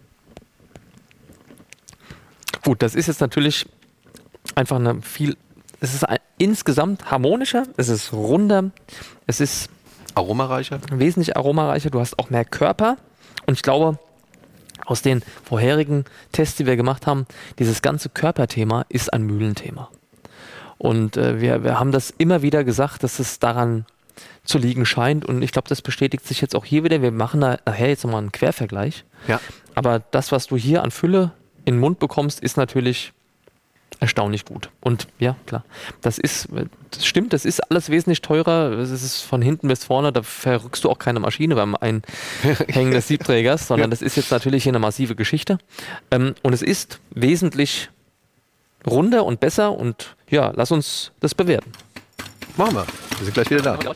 Gut, 2.63 2.81
das 2.81 2.95
ist 2.95 3.07
jetzt 3.07 3.19
natürlich 3.19 3.65
einfach 4.55 4.77
eine 4.77 5.01
viel 5.01 5.35
es 5.79 5.93
ist 5.93 6.05
insgesamt 6.37 7.09
harmonischer, 7.11 7.63
es 7.77 7.89
ist 7.89 8.13
runder, 8.13 8.71
es 9.27 9.39
ist 9.39 9.69
aromareicher. 10.15 10.79
Wesentlich 10.91 11.37
aromareicher. 11.37 11.89
Du 11.89 11.99
hast 11.99 12.19
auch 12.19 12.29
mehr 12.29 12.45
Körper. 12.45 12.97
Und 13.45 13.53
ich 13.53 13.61
glaube, 13.61 13.97
aus 14.85 15.01
den 15.01 15.23
vorherigen 15.43 16.05
Tests, 16.31 16.57
die 16.57 16.65
wir 16.65 16.75
gemacht 16.75 17.07
haben, 17.07 17.25
dieses 17.59 17.81
ganze 17.81 18.09
Körperthema 18.09 18.85
ist 18.89 19.13
ein 19.13 19.23
Mühlenthema. 19.23 19.89
Und 20.77 21.17
äh, 21.17 21.41
wir, 21.41 21.63
wir 21.63 21.79
haben 21.79 21.91
das 21.91 22.13
immer 22.17 22.41
wieder 22.41 22.63
gesagt, 22.63 23.03
dass 23.03 23.19
es 23.19 23.39
daran 23.39 23.85
zu 24.43 24.57
liegen 24.57 24.85
scheint. 24.85 25.25
Und 25.25 25.41
ich 25.41 25.51
glaube, 25.51 25.69
das 25.69 25.81
bestätigt 25.81 26.25
sich 26.25 26.41
jetzt 26.41 26.55
auch 26.55 26.65
hier 26.65 26.83
wieder. 26.83 27.01
Wir 27.01 27.11
machen 27.11 27.41
da 27.41 27.57
nachher 27.65 27.89
jetzt 27.89 28.03
nochmal 28.03 28.21
einen 28.21 28.31
Quervergleich. 28.31 29.05
Ja. 29.27 29.39
Aber 29.75 29.99
das, 30.11 30.31
was 30.31 30.47
du 30.47 30.57
hier 30.57 30.83
an 30.83 30.91
Fülle 30.91 31.31
in 31.65 31.75
den 31.75 31.79
Mund 31.79 31.99
bekommst, 31.99 32.39
ist 32.39 32.57
natürlich 32.57 33.13
erstaunlich 33.99 34.45
gut. 34.45 34.69
Und 34.81 35.07
ja, 35.19 35.35
klar, 35.45 35.63
das 36.01 36.17
ist, 36.17 36.47
das 36.91 37.05
stimmt, 37.05 37.33
das 37.33 37.45
ist 37.45 37.59
alles 37.69 37.89
wesentlich 37.89 38.21
teurer. 38.21 38.71
Es 38.79 38.91
ist 38.91 39.21
von 39.21 39.41
hinten 39.41 39.67
bis 39.67 39.83
vorne, 39.83 40.11
da 40.11 40.23
verrückst 40.23 40.83
du 40.83 40.89
auch 40.89 40.99
keine 40.99 41.19
Maschine 41.19 41.55
beim 41.55 41.75
Einhängen 41.75 42.91
des 42.91 43.07
Siebträgers, 43.09 43.67
sondern 43.67 43.89
das 43.89 44.01
ist 44.01 44.15
jetzt 44.15 44.31
natürlich 44.31 44.63
hier 44.63 44.71
eine 44.71 44.79
massive 44.79 45.15
Geschichte. 45.15 45.57
Ähm, 46.11 46.35
und 46.43 46.53
es 46.53 46.61
ist 46.61 46.99
wesentlich 47.11 47.89
runder 48.87 49.25
und 49.25 49.39
besser 49.39 49.73
und 49.73 50.15
ja, 50.29 50.51
lass 50.55 50.71
uns 50.71 51.11
das 51.19 51.35
bewerten. 51.35 51.71
Machen 52.55 52.75
wir. 52.75 52.85
Wir 53.17 53.25
sind 53.25 53.33
gleich 53.33 53.49
wieder 53.49 53.61
da. 53.61 53.79
Ja. 53.83 53.93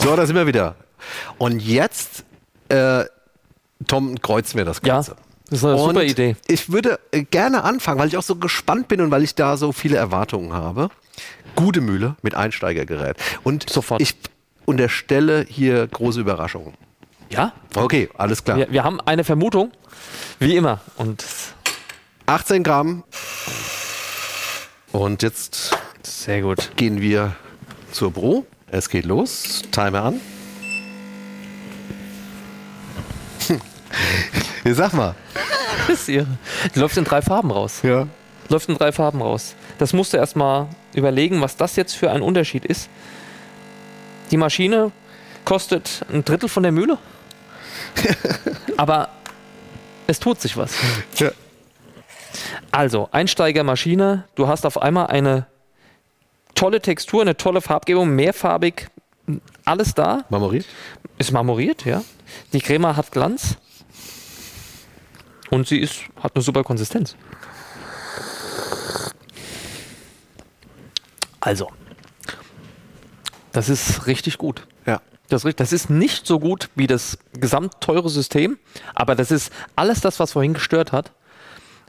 So, 0.00 0.16
da 0.16 0.26
sind 0.26 0.36
wir 0.36 0.46
wieder. 0.46 0.76
Und 1.38 1.60
jetzt, 1.60 2.24
äh, 2.68 3.04
Tom, 3.86 4.20
kreuzen 4.20 4.58
wir 4.58 4.64
das 4.64 4.80
Ganze. 4.80 5.12
Ja. 5.12 5.16
Das 5.50 5.58
ist 5.58 5.64
eine 5.64 5.76
und 5.76 5.88
super 5.90 6.04
Idee. 6.04 6.36
Ich 6.46 6.70
würde 6.70 7.00
äh, 7.10 7.24
gerne 7.24 7.64
anfangen, 7.64 7.98
weil 7.98 8.08
ich 8.08 8.16
auch 8.16 8.22
so 8.22 8.36
gespannt 8.36 8.86
bin 8.86 9.00
und 9.00 9.10
weil 9.10 9.24
ich 9.24 9.34
da 9.34 9.56
so 9.56 9.72
viele 9.72 9.96
Erwartungen 9.96 10.52
habe. 10.52 10.90
Gute 11.56 11.80
Mühle 11.80 12.14
mit 12.22 12.34
Einsteigergerät. 12.36 13.16
Und 13.42 13.68
Sofort. 13.68 14.00
ich 14.00 14.14
unterstelle 14.64 15.44
hier 15.48 15.88
große 15.88 16.20
Überraschungen. 16.20 16.74
Ja? 17.30 17.52
Okay, 17.74 18.08
alles 18.16 18.44
klar. 18.44 18.58
Wir, 18.58 18.70
wir 18.70 18.84
haben 18.84 19.00
eine 19.00 19.24
Vermutung, 19.24 19.72
wie 20.38 20.56
immer. 20.56 20.80
Und 20.96 21.24
18 22.26 22.62
Gramm. 22.62 23.02
Und 24.92 25.22
jetzt 25.22 25.76
sehr 26.02 26.42
gut. 26.42 26.70
Gehen 26.76 27.00
wir 27.00 27.34
zur 27.90 28.12
Bro. 28.12 28.46
Es 28.68 28.88
geht 28.88 29.04
los. 29.04 29.62
Timer 29.72 30.04
an. 30.04 30.20
Ja, 34.64 34.74
sag 34.74 34.92
mal. 34.92 35.14
Ihre. 36.06 36.26
Die 36.74 36.78
läuft 36.78 36.96
in 36.96 37.04
drei 37.04 37.22
Farben 37.22 37.50
raus. 37.50 37.80
Ja. 37.82 38.06
Läuft 38.48 38.68
in 38.68 38.76
drei 38.76 38.92
Farben 38.92 39.22
raus. 39.22 39.54
Das 39.78 39.92
musst 39.92 40.12
du 40.12 40.18
erstmal 40.18 40.68
überlegen, 40.94 41.40
was 41.40 41.56
das 41.56 41.76
jetzt 41.76 41.94
für 41.94 42.10
ein 42.10 42.22
Unterschied 42.22 42.64
ist. 42.64 42.88
Die 44.30 44.36
Maschine 44.36 44.92
kostet 45.44 46.04
ein 46.12 46.24
Drittel 46.24 46.48
von 46.48 46.62
der 46.62 46.72
Mühle. 46.72 46.98
Aber 48.76 49.08
es 50.06 50.20
tut 50.20 50.40
sich 50.40 50.56
was. 50.56 50.74
Ja. 51.18 51.30
Also, 52.70 53.08
Einsteigermaschine, 53.10 54.24
du 54.36 54.46
hast 54.46 54.64
auf 54.64 54.80
einmal 54.80 55.08
eine 55.08 55.46
tolle 56.54 56.80
Textur, 56.80 57.22
eine 57.22 57.36
tolle 57.36 57.60
Farbgebung, 57.60 58.10
mehrfarbig, 58.10 58.88
alles 59.64 59.94
da. 59.94 60.24
Marmoriert? 60.28 60.66
Ist 61.18 61.32
marmoriert, 61.32 61.84
ja. 61.84 62.02
Die 62.52 62.60
Crema 62.60 62.96
hat 62.96 63.10
Glanz. 63.10 63.56
Und 65.50 65.66
sie 65.66 65.78
ist, 65.78 66.04
hat 66.16 66.34
eine 66.34 66.42
super 66.42 66.62
Konsistenz. 66.62 67.16
Also, 71.40 71.70
das 73.52 73.68
ist 73.68 74.06
richtig 74.06 74.38
gut. 74.38 74.66
Ja. 74.86 75.00
Das, 75.28 75.42
das 75.56 75.72
ist 75.72 75.90
nicht 75.90 76.26
so 76.26 76.38
gut 76.38 76.70
wie 76.74 76.86
das 76.86 77.18
gesamtteure 77.32 78.08
System, 78.08 78.58
aber 78.94 79.14
das 79.14 79.30
ist 79.30 79.52
alles 79.76 80.00
das, 80.00 80.20
was 80.20 80.32
vorhin 80.32 80.54
gestört 80.54 80.92
hat, 80.92 81.12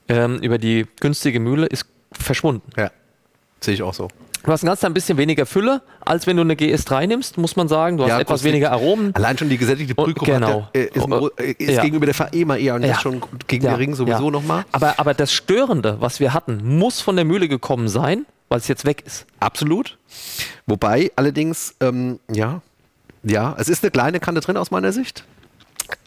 ähm, 0.07 0.39
über 0.39 0.57
die 0.57 0.87
günstige 0.99 1.39
Mühle, 1.39 1.67
ist 1.67 1.85
verschwunden. 2.11 2.69
Ja, 2.77 2.91
sehe 3.59 3.73
ich 3.73 3.83
auch 3.83 3.93
so. 3.93 4.09
Du 4.43 4.51
hast 4.51 4.63
ein 4.63 4.67
ganz 4.67 4.83
ein 4.83 4.93
bisschen 4.93 5.17
weniger 5.17 5.45
Fülle, 5.45 5.81
als 5.99 6.25
wenn 6.25 6.35
du 6.35 6.41
eine 6.41 6.55
GS3 6.55 7.05
nimmst, 7.05 7.37
muss 7.37 7.55
man 7.55 7.67
sagen. 7.67 7.97
Du 7.97 8.03
hast 8.03 8.09
ja, 8.09 8.19
etwas 8.19 8.43
weniger 8.43 8.71
Aromen. 8.71 9.13
Allein 9.13 9.37
schon 9.37 9.49
die 9.49 9.57
gesättigte 9.57 9.93
Brühgruppe 9.93 10.31
genau. 10.31 10.67
Äh, 10.73 10.85
ist, 10.85 11.05
ein, 11.05 11.29
äh, 11.37 11.51
ist 11.51 11.75
ja. 11.75 11.81
gegenüber 11.83 12.07
der 12.07 12.17
VE 12.17 12.57
eher 12.57 12.75
und 12.75 12.83
ja. 12.83 12.93
ist 12.93 13.01
schon 13.01 13.21
gegen 13.47 13.65
ja. 13.65 13.71
den 13.71 13.77
Ring 13.77 13.93
sowieso 13.93 14.25
ja. 14.25 14.31
nochmal. 14.31 14.65
Aber, 14.71 14.95
aber 14.97 15.13
das 15.13 15.31
Störende, 15.31 15.97
was 15.99 16.19
wir 16.19 16.33
hatten, 16.33 16.77
muss 16.77 17.01
von 17.01 17.15
der 17.15 17.25
Mühle 17.25 17.47
gekommen 17.47 17.87
sein, 17.87 18.25
weil 18.49 18.59
es 18.59 18.67
jetzt 18.67 18.85
weg 18.85 19.03
ist. 19.05 19.27
Absolut. 19.39 19.97
Wobei 20.65 21.11
allerdings, 21.15 21.75
ähm, 21.79 22.19
ja, 22.31 22.61
ja, 23.23 23.55
es 23.59 23.69
ist 23.69 23.83
eine 23.83 23.91
kleine 23.91 24.19
Kante 24.19 24.41
drin 24.41 24.57
aus 24.57 24.71
meiner 24.71 24.91
Sicht. 24.91 25.23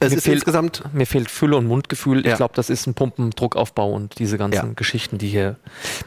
Es 0.01 0.11
mir 0.11 0.17
ist 0.17 0.25
fehlt, 0.25 0.37
insgesamt. 0.37 0.83
Mir 0.93 1.07
fehlt 1.07 1.31
Fülle 1.31 1.57
und 1.57 1.67
Mundgefühl. 1.67 2.27
Ich 2.27 2.35
glaube, 2.35 2.55
das 2.57 2.71
ist 2.71 2.87
ein 2.87 2.95
Pumpendruckaufbau 2.95 3.93
und 3.93 4.19
diese 4.19 4.39
ganzen. 4.39 4.75
Geschichten, 4.75 5.19
die 5.19 5.29
hier 5.29 5.57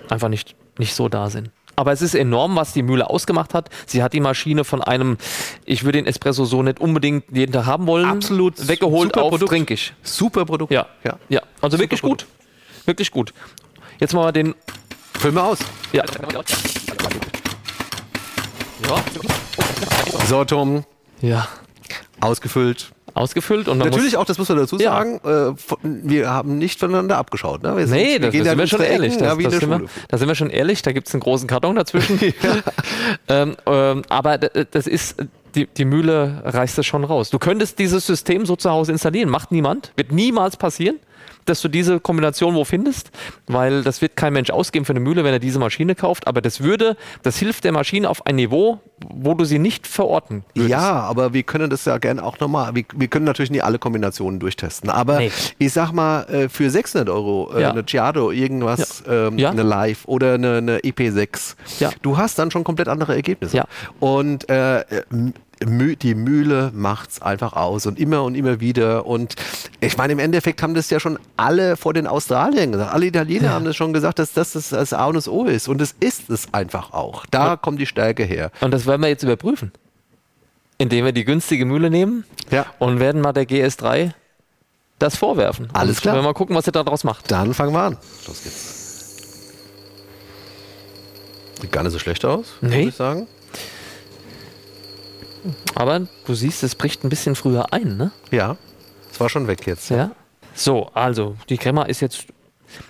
einfach 0.09 0.29
nicht, 0.29 0.55
nicht 0.77 0.93
so 0.93 1.07
da 1.07 1.29
sind. 1.29 1.51
Aber 1.79 1.91
es 1.91 2.01
ist 2.01 2.15
enorm, 2.15 2.55
was 2.55 2.73
die 2.73 2.81
Mühle 2.81 3.07
ausgemacht 3.07 3.53
hat. 3.53 3.69
Sie 3.85 4.01
hat 4.01 4.13
die 4.13 4.19
Maschine 4.19 4.63
von 4.63 4.81
einem, 4.81 5.17
ich 5.63 5.83
würde 5.83 5.99
den 5.99 6.07
Espresso 6.07 6.43
so 6.43 6.63
nicht 6.63 6.79
unbedingt 6.79 7.25
jeden 7.31 7.51
Tag 7.51 7.67
haben 7.67 7.85
wollen. 7.85 8.09
Absolut. 8.09 8.67
Weggeholt 8.67 9.09
Super 9.13 9.21
auf 9.21 9.29
Produkt. 9.29 9.49
trinkig. 9.51 9.93
Super 10.01 10.45
Produkt. 10.45 10.73
Ja, 10.73 10.87
ja. 11.03 11.19
ja. 11.29 11.41
Also 11.61 11.77
Super 11.77 11.83
wirklich 11.83 12.01
Produkt. 12.01 12.25
gut. 12.25 12.87
Wirklich 12.87 13.11
gut. 13.11 13.33
Jetzt 13.99 14.13
mal 14.13 14.31
den. 14.31 14.55
Füllen 15.19 15.35
wir 15.35 15.43
aus. 15.43 15.59
Ja. 15.93 16.03
ja. 16.33 16.43
So, 20.25 20.45
Tom. 20.45 20.83
Ja. 21.21 21.47
Ausgefüllt 22.19 22.91
ausgefüllt. 23.17 23.67
Und 23.67 23.79
Natürlich 23.79 24.17
auch, 24.17 24.25
das 24.25 24.37
muss 24.37 24.49
man 24.49 24.57
dazu 24.57 24.77
sagen, 24.77 25.19
ja. 25.23 25.49
äh, 25.49 25.53
wir 25.83 26.29
haben 26.29 26.57
nicht 26.57 26.79
voneinander 26.79 27.17
abgeschaut. 27.17 27.63
Ne? 27.63 27.75
Wir 27.75 27.87
sind, 27.87 27.97
nee, 27.97 28.19
das, 28.19 28.33
wir 28.33 28.43
das 28.43 28.49
sind 28.49 28.59
wir 28.59 28.67
schon 28.67 28.81
ehrlich. 28.81 29.17
Das, 29.17 29.21
ja, 29.21 29.35
das 29.35 29.59
sind 29.59 29.69
wir, 29.69 29.81
da 30.07 30.17
sind 30.17 30.27
wir 30.27 30.35
schon 30.35 30.49
ehrlich, 30.49 30.81
da 30.81 30.91
gibt 30.91 31.07
es 31.07 31.13
einen 31.13 31.21
großen 31.21 31.47
Karton 31.47 31.75
dazwischen. 31.75 32.19
ähm, 33.27 33.55
ähm, 33.65 34.03
aber 34.09 34.37
das 34.37 34.87
ist, 34.87 35.17
die, 35.55 35.67
die 35.67 35.85
Mühle 35.85 36.41
reißt 36.45 36.77
es 36.77 36.85
schon 36.85 37.03
raus. 37.03 37.29
Du 37.29 37.39
könntest 37.39 37.79
dieses 37.79 38.05
System 38.05 38.45
so 38.45 38.55
zu 38.55 38.69
Hause 38.69 38.91
installieren, 38.91 39.29
macht 39.29 39.51
niemand, 39.51 39.91
wird 39.95 40.11
niemals 40.11 40.57
passieren 40.57 40.99
dass 41.49 41.61
du 41.61 41.67
diese 41.67 41.99
Kombination 41.99 42.55
wo 42.55 42.65
findest, 42.65 43.11
weil 43.47 43.83
das 43.83 44.01
wird 44.01 44.15
kein 44.15 44.33
Mensch 44.33 44.49
ausgeben 44.49 44.85
für 44.85 44.93
eine 44.93 44.99
Mühle, 44.99 45.23
wenn 45.23 45.33
er 45.33 45.39
diese 45.39 45.59
Maschine 45.59 45.95
kauft, 45.95 46.27
aber 46.27 46.41
das 46.41 46.61
würde, 46.61 46.97
das 47.23 47.37
hilft 47.37 47.63
der 47.63 47.71
Maschine 47.71 48.09
auf 48.09 48.25
ein 48.25 48.35
Niveau, 48.35 48.79
wo 49.07 49.33
du 49.33 49.45
sie 49.45 49.59
nicht 49.59 49.87
verorten 49.87 50.43
würdest. 50.53 50.71
Ja, 50.71 51.01
aber 51.01 51.33
wir 51.33 51.43
können 51.43 51.69
das 51.69 51.85
ja 51.85 51.97
gerne 51.97 52.23
auch 52.23 52.39
nochmal, 52.39 52.75
wir, 52.75 52.83
wir 52.95 53.07
können 53.07 53.25
natürlich 53.25 53.51
nie 53.51 53.61
alle 53.61 53.79
Kombinationen 53.79 54.39
durchtesten, 54.39 54.89
aber 54.89 55.19
nee. 55.19 55.31
ich 55.57 55.73
sag 55.73 55.91
mal, 55.91 56.23
äh, 56.23 56.49
für 56.49 56.69
600 56.69 57.09
Euro 57.09 57.51
äh, 57.55 57.61
ja. 57.61 57.71
eine 57.71 57.83
Giado, 57.83 58.31
irgendwas, 58.31 59.03
ja. 59.05 59.27
Ähm, 59.27 59.37
ja. 59.37 59.49
eine 59.51 59.63
Live 59.63 60.05
oder 60.05 60.33
eine, 60.33 60.57
eine 60.57 60.79
EP6, 60.79 61.55
du 62.01 62.17
hast 62.17 62.39
dann 62.39 62.51
schon 62.51 62.63
komplett 62.63 62.87
andere 62.87 63.15
Ergebnisse. 63.15 63.65
Und 63.99 64.49
äh, 64.49 64.83
die 65.59 66.15
Mühle 66.15 66.71
macht 66.73 67.11
es 67.11 67.21
einfach 67.21 67.53
aus 67.53 67.85
und 67.85 67.99
immer 67.99 68.23
und 68.23 68.35
immer 68.35 68.59
wieder. 68.59 69.05
Und 69.05 69.35
ich 69.79 69.97
meine, 69.97 70.13
im 70.13 70.19
Endeffekt 70.19 70.61
haben 70.61 70.73
das 70.73 70.89
ja 70.89 70.99
schon 70.99 71.17
alle 71.35 71.77
vor 71.77 71.93
den 71.93 72.07
Australiern 72.07 72.71
gesagt. 72.71 72.93
Alle 72.93 73.07
Italiener 73.07 73.45
ja. 73.47 73.51
haben 73.51 73.65
das 73.65 73.75
schon 73.75 73.93
gesagt, 73.93 74.19
dass 74.19 74.33
das 74.33 74.53
das, 74.53 74.69
das 74.69 74.93
A 74.93 75.05
und 75.05 75.15
das 75.15 75.27
O 75.27 75.45
ist. 75.45 75.67
Und 75.67 75.81
es 75.81 75.95
ist 75.99 76.29
es 76.29 76.53
einfach 76.53 76.93
auch. 76.93 77.25
Da 77.31 77.47
ja. 77.47 77.55
kommt 77.55 77.81
die 77.81 77.85
Stärke 77.85 78.23
her. 78.23 78.51
Und 78.61 78.71
das 78.71 78.85
werden 78.85 79.01
wir 79.01 79.09
jetzt 79.09 79.23
überprüfen. 79.23 79.71
Indem 80.77 81.05
wir 81.05 81.11
die 81.11 81.25
günstige 81.25 81.65
Mühle 81.65 81.89
nehmen 81.89 82.23
ja. 82.51 82.67
und 82.77 82.99
werden 82.99 83.21
mal 83.21 83.33
der 83.33 83.47
GS3 83.47 84.11
das 84.99 85.15
vorwerfen. 85.15 85.69
Alles 85.73 85.97
und 85.97 86.01
klar. 86.01 86.15
Wir 86.15 86.21
mal 86.21 86.33
gucken, 86.33 86.55
was 86.55 86.67
er 86.67 86.71
daraus 86.71 87.03
macht. 87.03 87.31
Dann 87.31 87.53
fangen 87.53 87.73
wir 87.73 87.81
an. 87.81 87.97
Los 88.27 88.43
geht's. 88.43 88.77
Sieht 91.61 91.71
gar 91.71 91.83
nicht 91.83 91.93
so 91.93 91.99
schlecht 91.99 92.23
aus, 92.23 92.53
nee. 92.61 92.77
muss 92.77 92.89
ich 92.89 92.95
sagen. 92.95 93.27
Aber 95.75 96.07
du 96.25 96.33
siehst, 96.33 96.63
es 96.63 96.75
bricht 96.75 97.03
ein 97.03 97.09
bisschen 97.09 97.35
früher 97.35 97.73
ein, 97.73 97.97
ne? 97.97 98.11
Ja, 98.31 98.57
es 99.11 99.19
war 99.19 99.29
schon 99.29 99.47
weg 99.47 99.65
jetzt. 99.67 99.89
Ja. 99.89 100.11
So, 100.53 100.89
also 100.93 101.35
die 101.49 101.57
Crema 101.57 101.83
ist 101.83 102.01
jetzt 102.01 102.25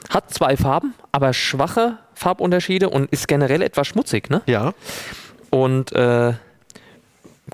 hat 0.10 0.34
zwei 0.34 0.58
Farben, 0.58 0.94
aber 1.12 1.34
schwache 1.34 2.00
Farbunterschiede 2.14 2.90
und 2.90 3.12
ist 3.12 3.28
generell 3.28 3.62
etwas 3.62 3.88
schmutzig, 3.88 4.30
ne? 4.30 4.42
Ja. 4.48 4.74
Und 5.50 5.92
äh, 5.92 6.34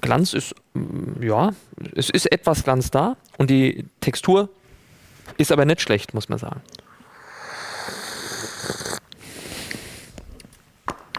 Glanz 0.01 0.33
ist, 0.33 0.55
mm, 0.73 1.21
ja, 1.21 1.51
es 1.95 2.09
ist 2.09 2.31
etwas 2.31 2.63
Glanz 2.63 2.91
da 2.91 3.17
und 3.37 3.49
die 3.49 3.85
Textur 3.99 4.49
ist 5.37 5.51
aber 5.51 5.65
nicht 5.65 5.81
schlecht, 5.81 6.13
muss 6.13 6.29
man 6.29 6.39
sagen. 6.39 6.61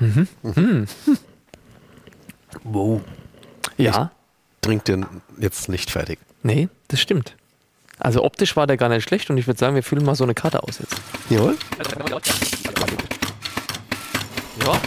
Mhm. 0.00 0.28
Mhm. 0.42 0.86
Wow. 2.64 3.00
Ja. 3.76 4.10
Ich 4.60 4.66
trink 4.66 4.84
den 4.84 5.06
jetzt 5.38 5.68
nicht 5.68 5.90
fertig. 5.90 6.18
Nee, 6.42 6.68
das 6.88 7.00
stimmt. 7.00 7.36
Also 7.98 8.24
optisch 8.24 8.56
war 8.56 8.66
der 8.66 8.76
gar 8.76 8.88
nicht 8.88 9.04
schlecht 9.04 9.30
und 9.30 9.38
ich 9.38 9.46
würde 9.46 9.58
sagen, 9.58 9.74
wir 9.74 9.82
füllen 9.82 10.04
mal 10.04 10.14
so 10.14 10.24
eine 10.24 10.34
Karte 10.34 10.62
aus 10.62 10.78
jetzt. 10.78 10.96
Jawohl. 11.30 11.56
Ja. 14.64 14.80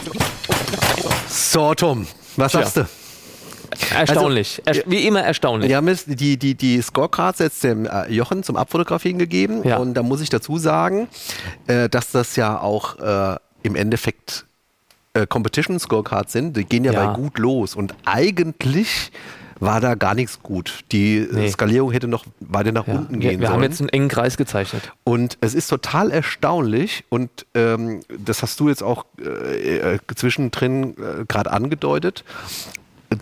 So, 1.28 1.74
Tom, 1.74 2.06
was 2.36 2.52
sagst 2.52 2.76
du? 2.76 2.86
Erstaunlich. 3.94 4.62
Also, 4.64 4.82
wie 4.86 5.06
immer 5.06 5.22
erstaunlich. 5.22 5.68
Wir 5.68 5.76
haben 5.76 5.88
jetzt 5.88 6.06
die, 6.08 6.36
die, 6.36 6.54
die 6.54 6.82
Scorecards 6.82 7.38
jetzt 7.38 7.62
dem 7.64 7.86
äh, 7.86 8.10
Jochen 8.10 8.42
zum 8.42 8.56
Abfotografieren 8.56 9.18
gegeben. 9.18 9.66
Ja. 9.66 9.76
Und 9.78 9.94
da 9.94 10.02
muss 10.02 10.20
ich 10.20 10.30
dazu 10.30 10.58
sagen, 10.58 11.08
äh, 11.66 11.88
dass 11.88 12.10
das 12.10 12.36
ja 12.36 12.60
auch 12.60 12.98
äh, 12.98 13.36
im 13.62 13.76
Endeffekt 13.76 14.46
äh, 15.14 15.26
Competition 15.26 15.78
Scorecards 15.78 16.32
sind, 16.32 16.56
die 16.56 16.64
gehen 16.64 16.84
ja, 16.84 16.92
ja, 16.92 17.06
bei 17.06 17.14
gut 17.14 17.38
los. 17.38 17.74
Und 17.74 17.94
eigentlich 18.04 19.10
war 19.60 19.80
da 19.80 19.94
gar 19.94 20.14
nichts 20.14 20.40
gut. 20.42 20.84
Die 20.92 21.26
nee. 21.30 21.50
Skalierung 21.50 21.90
hätte 21.90 22.08
noch 22.08 22.24
weiter 22.40 22.72
nach 22.72 22.86
ja. 22.86 22.94
unten 22.94 23.18
gehen 23.18 23.22
wir, 23.22 23.40
wir 23.40 23.48
sollen. 23.48 23.60
Wir 23.60 23.64
haben 23.64 23.70
jetzt 23.70 23.80
einen 23.80 23.88
engen 23.88 24.08
Kreis 24.08 24.36
gezeichnet. 24.36 24.92
Und 25.04 25.38
es 25.40 25.54
ist 25.54 25.68
total 25.68 26.10
erstaunlich 26.10 27.04
und 27.08 27.46
ähm, 27.54 28.00
das 28.08 28.42
hast 28.42 28.60
du 28.60 28.68
jetzt 28.68 28.82
auch 28.82 29.04
äh, 29.20 29.94
äh 29.94 29.98
zwischendrin 30.14 30.90
äh, 30.96 31.24
gerade 31.26 31.50
angedeutet, 31.50 32.24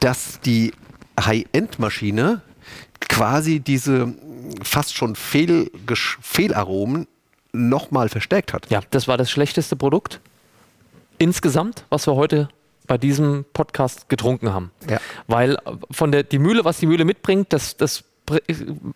dass 0.00 0.40
die 0.40 0.72
High-End-Maschine 1.18 2.42
quasi 3.00 3.60
diese 3.60 4.12
fast 4.62 4.94
schon 4.94 5.16
Fehl 5.16 5.70
Fehlaromen 6.20 7.06
nochmal 7.52 8.08
verstärkt 8.08 8.52
hat. 8.52 8.68
Ja, 8.70 8.80
das 8.90 9.08
war 9.08 9.16
das 9.16 9.30
schlechteste 9.30 9.76
Produkt 9.76 10.20
insgesamt, 11.18 11.84
was 11.88 12.06
wir 12.06 12.14
heute 12.14 12.48
bei 12.86 12.98
diesem 12.98 13.44
Podcast 13.52 14.08
getrunken 14.08 14.52
haben. 14.52 14.70
Ja. 14.88 14.98
Weil 15.26 15.58
von 15.90 16.12
der 16.12 16.22
die 16.22 16.38
Mühle, 16.38 16.64
was 16.64 16.78
die 16.78 16.86
Mühle 16.86 17.04
mitbringt, 17.04 17.52
das, 17.52 17.76
das 17.76 18.04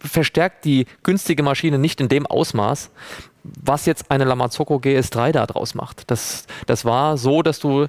verstärkt 0.00 0.64
die 0.64 0.87
günstige 1.02 1.42
Maschine 1.42 1.78
nicht 1.78 2.00
in 2.00 2.09
dem 2.09 2.26
Ausmaß, 2.26 2.90
was 3.44 3.87
jetzt 3.87 4.11
eine 4.11 4.24
Lamazocco 4.24 4.76
GS3 4.76 5.33
da 5.33 5.46
draus 5.46 5.74
macht. 5.74 6.11
Das, 6.11 6.46
das 6.66 6.85
war 6.85 7.16
so, 7.16 7.42
dass 7.42 7.61
du 7.61 7.87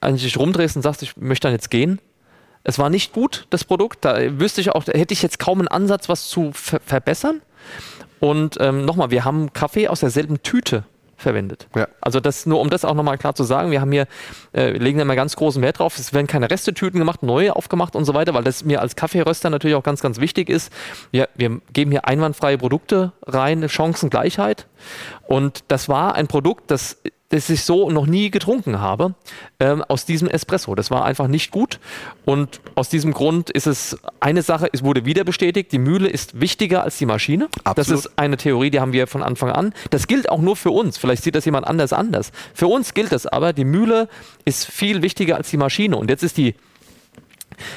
eigentlich 0.00 0.22
dich 0.22 0.38
rumdrehst 0.38 0.76
und 0.76 0.82
sagst, 0.82 1.02
ich 1.02 1.16
möchte 1.16 1.48
dann 1.48 1.54
jetzt 1.54 1.70
gehen. 1.70 2.00
Es 2.62 2.78
war 2.78 2.90
nicht 2.90 3.12
gut, 3.12 3.46
das 3.50 3.64
Produkt. 3.64 4.04
Da 4.04 4.38
wüsste 4.38 4.60
ich 4.60 4.70
auch, 4.70 4.84
da 4.84 4.92
hätte 4.92 5.12
ich 5.12 5.22
jetzt 5.22 5.38
kaum 5.38 5.58
einen 5.58 5.68
Ansatz, 5.68 6.08
was 6.08 6.28
zu 6.28 6.52
ver 6.52 6.80
verbessern. 6.80 7.42
Und 8.20 8.56
ähm, 8.60 8.84
nochmal, 8.84 9.10
wir 9.10 9.24
haben 9.24 9.52
Kaffee 9.52 9.88
aus 9.88 10.00
derselben 10.00 10.42
Tüte 10.42 10.84
verwendet. 11.24 11.66
Ja. 11.74 11.88
Also 12.00 12.20
das 12.20 12.46
nur, 12.46 12.60
um 12.60 12.70
das 12.70 12.84
auch 12.84 12.94
nochmal 12.94 13.18
klar 13.18 13.34
zu 13.34 13.42
sagen, 13.42 13.72
wir 13.72 13.80
haben 13.80 13.90
hier, 13.90 14.06
äh, 14.52 14.70
legen 14.70 14.98
da 14.98 15.04
mal 15.04 15.16
ganz 15.16 15.34
großen 15.34 15.60
Wert 15.60 15.80
drauf, 15.80 15.98
es 15.98 16.12
werden 16.12 16.28
keine 16.28 16.50
Restetüten 16.50 17.00
gemacht, 17.00 17.24
neue 17.24 17.56
aufgemacht 17.56 17.96
und 17.96 18.04
so 18.04 18.14
weiter, 18.14 18.32
weil 18.34 18.44
das 18.44 18.64
mir 18.64 18.80
als 18.80 18.94
Kaffeeröster 18.94 19.50
natürlich 19.50 19.74
auch 19.74 19.82
ganz, 19.82 20.00
ganz 20.00 20.20
wichtig 20.20 20.48
ist. 20.48 20.72
Wir, 21.10 21.28
wir 21.34 21.60
geben 21.72 21.90
hier 21.90 22.06
einwandfreie 22.06 22.58
Produkte 22.58 23.12
rein, 23.26 23.68
Chancengleichheit. 23.68 24.68
Und 25.26 25.64
das 25.68 25.88
war 25.88 26.14
ein 26.14 26.28
Produkt, 26.28 26.70
das 26.70 27.00
das 27.34 27.50
ich 27.50 27.64
so 27.64 27.90
noch 27.90 28.06
nie 28.06 28.30
getrunken 28.30 28.80
habe, 28.80 29.14
ähm, 29.58 29.82
aus 29.82 30.06
diesem 30.06 30.28
Espresso. 30.28 30.76
Das 30.76 30.92
war 30.92 31.04
einfach 31.04 31.26
nicht 31.26 31.50
gut. 31.50 31.80
Und 32.24 32.60
aus 32.76 32.88
diesem 32.88 33.12
Grund 33.12 33.50
ist 33.50 33.66
es 33.66 33.98
eine 34.20 34.42
Sache, 34.42 34.68
es 34.72 34.84
wurde 34.84 35.04
wieder 35.04 35.24
bestätigt, 35.24 35.72
die 35.72 35.80
Mühle 35.80 36.08
ist 36.08 36.40
wichtiger 36.40 36.84
als 36.84 36.96
die 36.96 37.06
Maschine. 37.06 37.48
Absolut. 37.64 37.78
Das 37.78 37.88
ist 38.06 38.18
eine 38.18 38.36
Theorie, 38.36 38.70
die 38.70 38.78
haben 38.78 38.92
wir 38.92 39.08
von 39.08 39.24
Anfang 39.24 39.50
an. 39.50 39.74
Das 39.90 40.06
gilt 40.06 40.30
auch 40.30 40.40
nur 40.40 40.54
für 40.54 40.70
uns. 40.70 40.96
Vielleicht 40.96 41.24
sieht 41.24 41.34
das 41.34 41.44
jemand 41.44 41.66
anders 41.66 41.92
anders. 41.92 42.30
Für 42.54 42.68
uns 42.68 42.94
gilt 42.94 43.10
das 43.10 43.26
aber, 43.26 43.52
die 43.52 43.64
Mühle 43.64 44.08
ist 44.44 44.66
viel 44.66 45.02
wichtiger 45.02 45.36
als 45.36 45.50
die 45.50 45.56
Maschine. 45.56 45.96
Und 45.96 46.10
jetzt 46.10 46.22
ist 46.22 46.36
die 46.36 46.54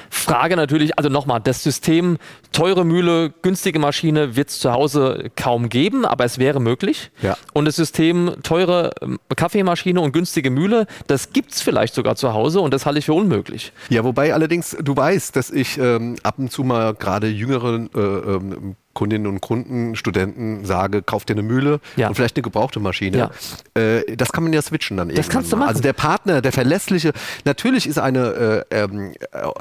Frage 0.09 0.55
natürlich, 0.55 0.97
also 0.97 1.09
nochmal, 1.09 1.39
das 1.41 1.63
System 1.63 2.17
teure 2.51 2.85
Mühle, 2.85 3.33
günstige 3.41 3.79
Maschine 3.79 4.35
wird 4.35 4.49
es 4.49 4.59
zu 4.59 4.71
Hause 4.71 5.29
kaum 5.35 5.69
geben, 5.69 6.05
aber 6.05 6.25
es 6.25 6.39
wäre 6.39 6.59
möglich. 6.59 7.11
Ja. 7.21 7.37
Und 7.53 7.65
das 7.65 7.75
System 7.75 8.35
teure 8.43 8.91
ähm, 9.01 9.19
Kaffeemaschine 9.35 10.01
und 10.01 10.11
günstige 10.11 10.49
Mühle, 10.49 10.87
das 11.07 11.33
gibt 11.33 11.51
es 11.51 11.61
vielleicht 11.61 11.93
sogar 11.93 12.15
zu 12.15 12.33
Hause 12.33 12.61
und 12.61 12.73
das 12.73 12.85
halte 12.85 12.99
ich 12.99 13.05
für 13.05 13.13
unmöglich. 13.13 13.71
Ja, 13.89 14.03
wobei 14.03 14.33
allerdings 14.33 14.75
du 14.81 14.95
weißt, 14.95 15.35
dass 15.35 15.51
ich 15.51 15.77
ähm, 15.77 16.15
ab 16.23 16.35
und 16.37 16.51
zu 16.51 16.63
mal 16.63 16.93
gerade 16.93 17.27
jüngeren 17.27 17.89
äh, 17.93 17.99
ähm, 17.99 18.75
Kundinnen 18.97 19.27
und 19.27 19.41
Kunden, 19.41 19.95
Studenten 19.95 20.65
sage, 20.65 21.03
kauf 21.03 21.23
dir 21.23 21.35
eine 21.35 21.43
Mühle 21.43 21.81
ja. 21.97 22.07
und 22.07 22.15
vielleicht 22.15 22.35
eine 22.35 22.41
gebrauchte 22.41 22.79
Maschine. 22.79 23.29
Ja. 23.75 23.79
Äh, 23.79 24.15
das 24.15 24.31
kann 24.31 24.43
man 24.43 24.53
ja 24.53 24.61
switchen 24.63 24.97
dann 24.97 25.09
Das 25.09 25.29
kannst 25.29 25.51
du 25.51 25.55
machen. 25.55 25.69
Also 25.69 25.83
der 25.83 25.93
Partner, 25.93 26.41
der 26.41 26.51
verlässliche, 26.51 27.13
natürlich 27.45 27.85
ist 27.85 27.99
eine 27.99 28.65
äh, 28.71 28.81
ähm, 28.81 29.13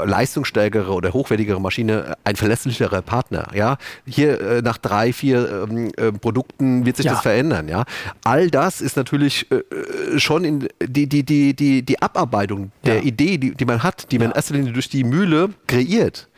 leistungsstärkere 0.03 0.91
oder 0.91 1.13
hochwertigere 1.13 1.61
Maschine 1.61 2.17
ein 2.25 2.37
verlässlicherer 2.37 3.03
Partner. 3.03 3.49
Ja, 3.55 3.77
hier 4.07 4.41
äh, 4.41 4.63
nach 4.63 4.79
drei, 4.79 5.13
vier 5.13 5.67
ähm, 5.69 5.93
äh, 5.99 6.13
Produkten 6.13 6.87
wird 6.87 6.97
sich 6.97 7.05
ja. 7.05 7.13
das 7.13 7.21
verändern. 7.21 7.69
Ja, 7.69 7.85
all 8.25 8.51
das 8.51 8.81
ist 8.81 8.97
natürlich 8.97 9.51
äh, 9.51 9.57
äh, 9.57 10.19
schon 10.19 10.45
in 10.45 10.69
die 10.83 11.11
die 11.11 11.25
die 11.25 11.55
die 11.55 11.83
die 11.83 12.01
Abarbeitung 12.01 12.73
der 12.87 13.03
Idee, 13.03 13.37
die, 13.37 13.55
die 13.55 13.65
man 13.67 13.83
hat, 13.83 14.11
die 14.13 14.19
man 14.19 14.33
erst 14.33 14.55
durch 14.55 14.89
die 14.89 15.05
Mühle 15.05 15.51
kreiert 15.67 16.31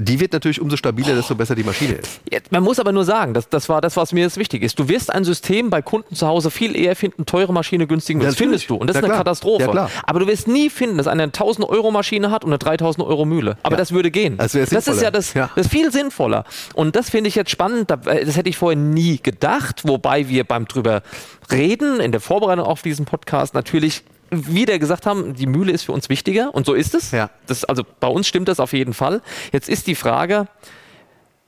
die 0.00 0.20
wird 0.20 0.32
natürlich 0.32 0.60
umso 0.60 0.76
stabiler, 0.76 1.14
desto 1.14 1.34
besser 1.34 1.54
die 1.54 1.64
Maschine 1.64 1.94
ist. 1.94 2.20
Jetzt, 2.30 2.52
man 2.52 2.62
muss 2.62 2.78
aber 2.78 2.92
nur 2.92 3.04
sagen, 3.04 3.34
das, 3.34 3.48
das 3.48 3.68
war 3.68 3.80
das, 3.80 3.96
was 3.96 4.12
mir 4.12 4.20
jetzt 4.20 4.36
wichtig 4.36 4.62
ist. 4.62 4.78
Du 4.78 4.88
wirst 4.88 5.12
ein 5.12 5.24
System 5.24 5.70
bei 5.70 5.82
Kunden 5.82 6.14
zu 6.14 6.26
Hause 6.26 6.50
viel 6.50 6.76
eher 6.76 6.96
finden, 6.96 7.26
teure 7.26 7.52
Maschine, 7.52 7.86
günstigen. 7.86 8.20
Ja, 8.20 8.28
das 8.28 8.36
findest 8.36 8.70
du. 8.70 8.76
Und 8.76 8.88
das 8.88 8.94
ja, 8.94 9.00
ist 9.00 9.04
eine 9.04 9.12
klar. 9.12 9.18
Katastrophe. 9.18 9.70
Ja, 9.74 9.88
aber 10.04 10.20
du 10.20 10.26
wirst 10.26 10.48
nie 10.48 10.70
finden, 10.70 10.96
dass 10.98 11.06
eine 11.06 11.24
1000 11.24 11.68
Euro 11.68 11.90
Maschine 11.90 12.30
hat 12.30 12.44
und 12.44 12.50
eine 12.50 12.58
3000 12.58 13.06
Euro 13.06 13.24
Mühle. 13.24 13.56
Aber 13.62 13.76
das 13.76 13.92
würde 13.92 14.10
gehen. 14.10 14.36
Das, 14.38 14.52
das 14.52 14.88
ist 14.88 15.02
ja 15.02 15.10
das, 15.10 15.32
das 15.32 15.50
ist 15.56 15.70
viel 15.70 15.92
sinnvoller. 15.92 16.44
Und 16.74 16.96
das 16.96 17.10
finde 17.10 17.28
ich 17.28 17.34
jetzt 17.34 17.50
spannend. 17.50 17.90
Äh, 17.90 18.24
das 18.24 18.36
hätte 18.36 18.48
ich 18.48 18.56
vorher 18.56 18.78
nie 18.78 19.20
gedacht. 19.22 19.82
Wobei 19.86 20.28
wir 20.28 20.44
beim 20.44 20.66
drüber 20.66 21.02
reden, 21.50 22.00
in 22.00 22.12
der 22.12 22.20
Vorbereitung 22.20 22.64
auf 22.64 22.82
diesen 22.82 23.04
Podcast 23.04 23.54
natürlich 23.54 24.02
wieder 24.30 24.78
gesagt 24.78 25.06
haben, 25.06 25.34
die 25.34 25.46
Mühle 25.46 25.72
ist 25.72 25.84
für 25.84 25.92
uns 25.92 26.08
wichtiger 26.08 26.54
und 26.54 26.66
so 26.66 26.74
ist 26.74 26.94
es. 26.94 27.10
Ja. 27.10 27.30
Das, 27.46 27.64
also 27.64 27.82
bei 28.00 28.08
uns 28.08 28.26
stimmt 28.26 28.48
das 28.48 28.60
auf 28.60 28.72
jeden 28.72 28.94
Fall. 28.94 29.22
Jetzt 29.52 29.68
ist 29.68 29.86
die 29.86 29.94
Frage, 29.94 30.46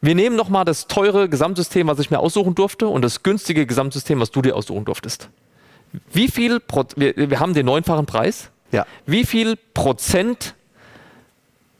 wir 0.01 0.15
nehmen 0.15 0.35
nochmal 0.35 0.65
das 0.65 0.89
teure 0.89 1.29
Gesamtsystem, 1.29 1.87
was 1.87 2.01
ich 2.01 2.11
mir 2.11 2.19
aussuchen 2.19 2.55
durfte 2.55 2.89
und 2.89 3.03
das 3.03 3.23
günstige 3.23 3.67
Gesamtsystem, 3.67 4.19
was 4.19 4.33
du 4.33 4.43
dir 4.43 4.57
aussuchen 4.57 4.85
durftest. 4.85 5.29
Wie 6.13 6.29
viel, 6.29 6.59
Pro 6.59 6.85
wir, 6.97 7.15
wir 7.17 7.39
haben 7.39 7.55
den 7.55 7.67
neunfachen 7.67 8.07
Preis. 8.07 8.51
Ja. 8.73 8.87
Wie 9.07 9.25
viel 9.25 9.57
Prozent, 9.75 10.55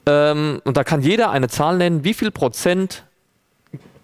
ähm, 0.05 0.61
und 0.63 0.77
da 0.77 0.83
kann 0.83 1.01
jeder 1.01 1.31
eine 1.31 1.49
Zahl 1.49 1.77
nennen, 1.77 2.03
wie 2.03 2.13
viel 2.13 2.31
Prozent 2.31 3.03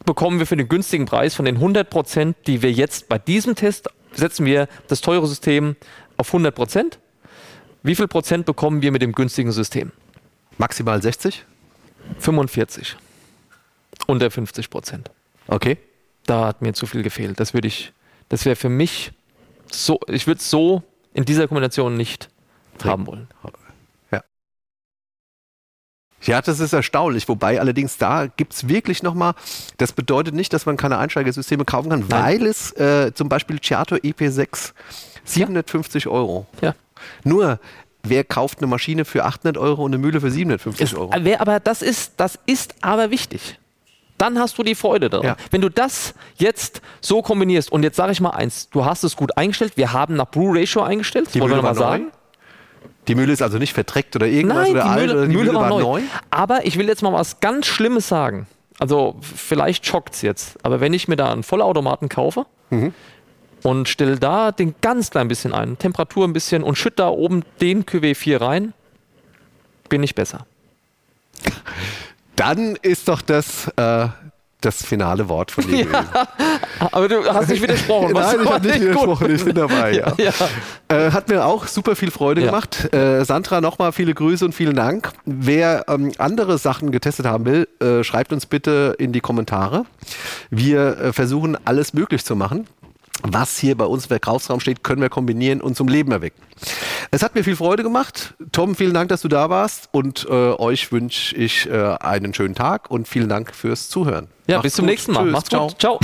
bekommen 0.05 0.39
wir 0.39 0.47
für 0.47 0.57
den 0.57 0.67
günstigen 0.67 1.05
Preis 1.05 1.35
von 1.35 1.45
den 1.45 1.55
100 1.55 1.89
Prozent, 1.89 2.35
die 2.47 2.61
wir 2.61 2.71
jetzt 2.71 3.07
bei 3.09 3.19
diesem 3.19 3.55
Test 3.55 3.89
setzen 4.11 4.45
wir 4.45 4.67
das 4.87 5.01
teure 5.01 5.27
System 5.27 5.75
auf 6.19 6.27
100 6.27 6.53
Prozent. 6.53 6.99
Wie 7.81 7.95
viel 7.95 8.07
Prozent 8.07 8.45
bekommen 8.45 8.81
wir 8.81 8.91
mit 8.91 9.01
dem 9.01 9.13
günstigen 9.13 9.51
System? 9.51 9.91
Maximal 10.57 11.01
60? 11.01 11.45
45. 12.19 12.97
Unter 14.05 14.29
50 14.29 14.69
Prozent. 14.69 15.11
Okay. 15.47 15.77
Da 16.25 16.47
hat 16.47 16.61
mir 16.61 16.73
zu 16.73 16.85
viel 16.85 17.03
gefehlt. 17.03 17.39
Das 17.39 17.53
würde 17.53 17.67
ich, 17.67 17.93
das 18.27 18.45
wäre 18.45 18.55
für 18.57 18.69
mich 18.69 19.13
so, 19.71 19.99
ich 20.07 20.27
würde 20.27 20.39
es 20.39 20.49
so 20.49 20.83
in 21.13 21.23
dieser 21.23 21.47
Kombination 21.47 21.95
nicht 21.95 22.29
Trinken. 22.77 22.89
haben 22.89 23.07
wollen. 23.07 23.27
Ja. 24.11 24.23
Ja, 26.23 26.41
das 26.41 26.59
ist 26.59 26.73
erstaunlich. 26.73 27.29
Wobei 27.29 27.61
allerdings 27.61 27.97
da 27.97 28.27
gibt 28.27 28.53
es 28.53 28.67
wirklich 28.67 29.03
nochmal, 29.03 29.35
das 29.77 29.93
bedeutet 29.93 30.35
nicht, 30.35 30.51
dass 30.51 30.65
man 30.65 30.75
keine 30.75 30.97
Einsteigersysteme 30.97 31.63
kaufen 31.63 31.89
kann, 31.89 32.05
Nein. 32.09 32.23
weil 32.41 32.45
es 32.45 32.73
äh, 32.73 33.13
zum 33.13 33.29
Beispiel 33.29 33.59
Chiato 33.59 33.95
EP6 33.95 34.73
750 35.25 36.05
ja. 36.05 36.11
Euro. 36.11 36.45
Ja. 36.61 36.75
Nur, 37.23 37.59
wer 38.03 38.23
kauft 38.23 38.59
eine 38.59 38.67
Maschine 38.67 39.05
für 39.05 39.25
800 39.25 39.57
Euro 39.57 39.83
und 39.83 39.93
eine 39.93 40.01
Mühle 40.01 40.21
für 40.21 40.31
750 40.31 40.97
Euro? 40.97 41.11
wer, 41.19 41.41
aber 41.41 41.59
das 41.59 41.81
ist, 41.81 42.13
das 42.17 42.39
ist 42.45 42.75
aber 42.81 43.11
wichtig. 43.11 43.59
Dann 44.17 44.37
hast 44.37 44.57
du 44.57 44.63
die 44.63 44.75
Freude 44.75 45.09
daran. 45.09 45.25
Ja. 45.25 45.35
Wenn 45.49 45.61
du 45.61 45.69
das 45.69 46.13
jetzt 46.35 46.81
so 46.99 47.21
kombinierst 47.21 47.71
und 47.71 47.83
jetzt 47.83 47.95
sage 47.95 48.11
ich 48.11 48.19
mal 48.19 48.31
eins, 48.31 48.69
du 48.69 48.83
hast 48.83 49.03
es 49.03 49.15
gut 49.15 49.37
eingestellt, 49.37 49.73
wir 49.77 49.93
haben 49.93 50.15
nach 50.15 50.29
Brew 50.29 50.53
Ratio 50.53 50.81
eingestellt, 50.81 51.33
die 51.33 51.39
wollen 51.39 51.55
wir 51.55 51.61
mal 51.61 51.75
sagen. 51.75 52.11
Die 53.07 53.15
Mühle 53.15 53.31
ist 53.31 53.41
also 53.41 53.57
nicht 53.57 53.73
verdreckt 53.73 54.15
oder 54.15 54.27
irgendwas 54.27 54.69
Nein, 54.69 54.71
oder 54.71 54.83
die 54.83 54.89
Mühle, 54.89 54.99
alt, 54.99 55.29
die 55.29 55.35
Mühle, 55.35 55.45
Mühle 55.45 55.53
war, 55.53 55.61
war 55.61 55.69
neu. 55.69 55.81
neu. 55.81 56.01
Aber 56.29 56.65
ich 56.65 56.77
will 56.77 56.87
jetzt 56.87 57.01
mal 57.01 57.13
was 57.13 57.39
ganz 57.39 57.65
Schlimmes 57.65 58.07
sagen. 58.07 58.45
Also 58.77 59.15
vielleicht 59.21 59.85
schockt 59.85 60.15
es 60.15 60.21
jetzt, 60.21 60.63
aber 60.63 60.79
wenn 60.79 60.93
ich 60.93 61.07
mir 61.07 61.15
da 61.15 61.31
einen 61.31 61.43
Vollautomaten 61.43 62.07
kaufe, 62.09 62.45
mhm 62.69 62.93
und 63.63 63.89
stelle 63.89 64.17
da 64.17 64.51
den 64.51 64.75
ganz 64.81 65.11
klein 65.11 65.27
bisschen 65.27 65.53
ein, 65.53 65.77
Temperatur 65.77 66.27
ein 66.27 66.33
bisschen 66.33 66.63
und 66.63 66.77
schütte 66.77 66.97
da 66.97 67.09
oben 67.09 67.43
den 67.61 67.85
QW4 67.85 68.41
rein, 68.41 68.73
bin 69.89 70.03
ich 70.03 70.15
besser. 70.15 70.45
Dann 72.35 72.77
ist 72.81 73.07
doch 73.07 73.21
das 73.21 73.67
äh, 73.75 74.07
das 74.61 74.85
finale 74.85 75.29
Wort 75.29 75.51
von 75.51 75.65
dir. 75.67 75.87
Ja, 75.89 76.27
aber 76.91 77.07
du 77.07 77.23
hast 77.25 77.49
nicht 77.49 77.61
widersprochen. 77.61 78.11
Nein, 78.13 78.37
ich 78.43 78.49
habe 78.49 78.67
nicht 78.67 78.81
widersprochen, 78.81 79.27
gut. 79.27 79.35
ich 79.35 79.45
bin 79.45 79.55
dabei. 79.55 79.93
Ja. 79.93 80.13
ja. 80.17 80.33
Äh, 80.89 81.11
hat 81.11 81.29
mir 81.29 81.45
auch 81.45 81.67
super 81.67 81.95
viel 81.95 82.11
Freude 82.11 82.41
gemacht. 82.41 82.93
Äh, 82.93 83.23
Sandra, 83.23 83.61
nochmal 83.61 83.91
viele 83.91 84.13
Grüße 84.13 84.43
und 84.43 84.53
vielen 84.53 84.75
Dank. 84.75 85.11
Wer 85.25 85.85
ähm, 85.87 86.11
andere 86.17 86.57
Sachen 86.57 86.91
getestet 86.91 87.25
haben 87.25 87.45
will, 87.45 87.67
äh, 87.79 88.03
schreibt 88.03 88.33
uns 88.33 88.45
bitte 88.45 88.95
in 88.97 89.13
die 89.13 89.21
Kommentare. 89.21 89.85
Wir 90.49 90.97
äh, 90.97 91.13
versuchen 91.13 91.57
alles 91.65 91.93
möglich 91.93 92.25
zu 92.25 92.35
machen 92.35 92.67
was 93.23 93.57
hier 93.57 93.75
bei 93.75 93.85
uns 93.85 94.05
im 94.05 94.09
Verkaufsraum 94.09 94.59
steht, 94.59 94.83
können 94.83 95.01
wir 95.01 95.09
kombinieren 95.09 95.61
und 95.61 95.75
zum 95.75 95.87
Leben 95.87 96.11
erwecken. 96.11 96.41
Es 97.11 97.23
hat 97.23 97.35
mir 97.35 97.43
viel 97.43 97.55
Freude 97.55 97.83
gemacht. 97.83 98.35
Tom, 98.51 98.75
vielen 98.75 98.93
Dank, 98.93 99.09
dass 99.09 99.21
du 99.21 99.27
da 99.27 99.49
warst 99.49 99.89
und 99.91 100.27
äh, 100.29 100.33
euch 100.33 100.91
wünsche 100.91 101.35
ich 101.35 101.69
äh, 101.69 101.95
einen 101.99 102.33
schönen 102.33 102.55
Tag 102.55 102.91
und 102.91 103.07
vielen 103.07 103.29
Dank 103.29 103.53
fürs 103.55 103.89
Zuhören. 103.89 104.27
Ja, 104.47 104.57
Macht's 104.57 104.63
bis 104.63 104.73
zum 104.75 104.83
gut. 104.85 104.91
nächsten 104.91 105.11
Mal. 105.13 105.23
Tschüss. 105.23 105.31
Macht's 105.33 105.49
Ciao. 105.49 105.67
gut. 105.67 105.79
Ciao. 105.79 105.99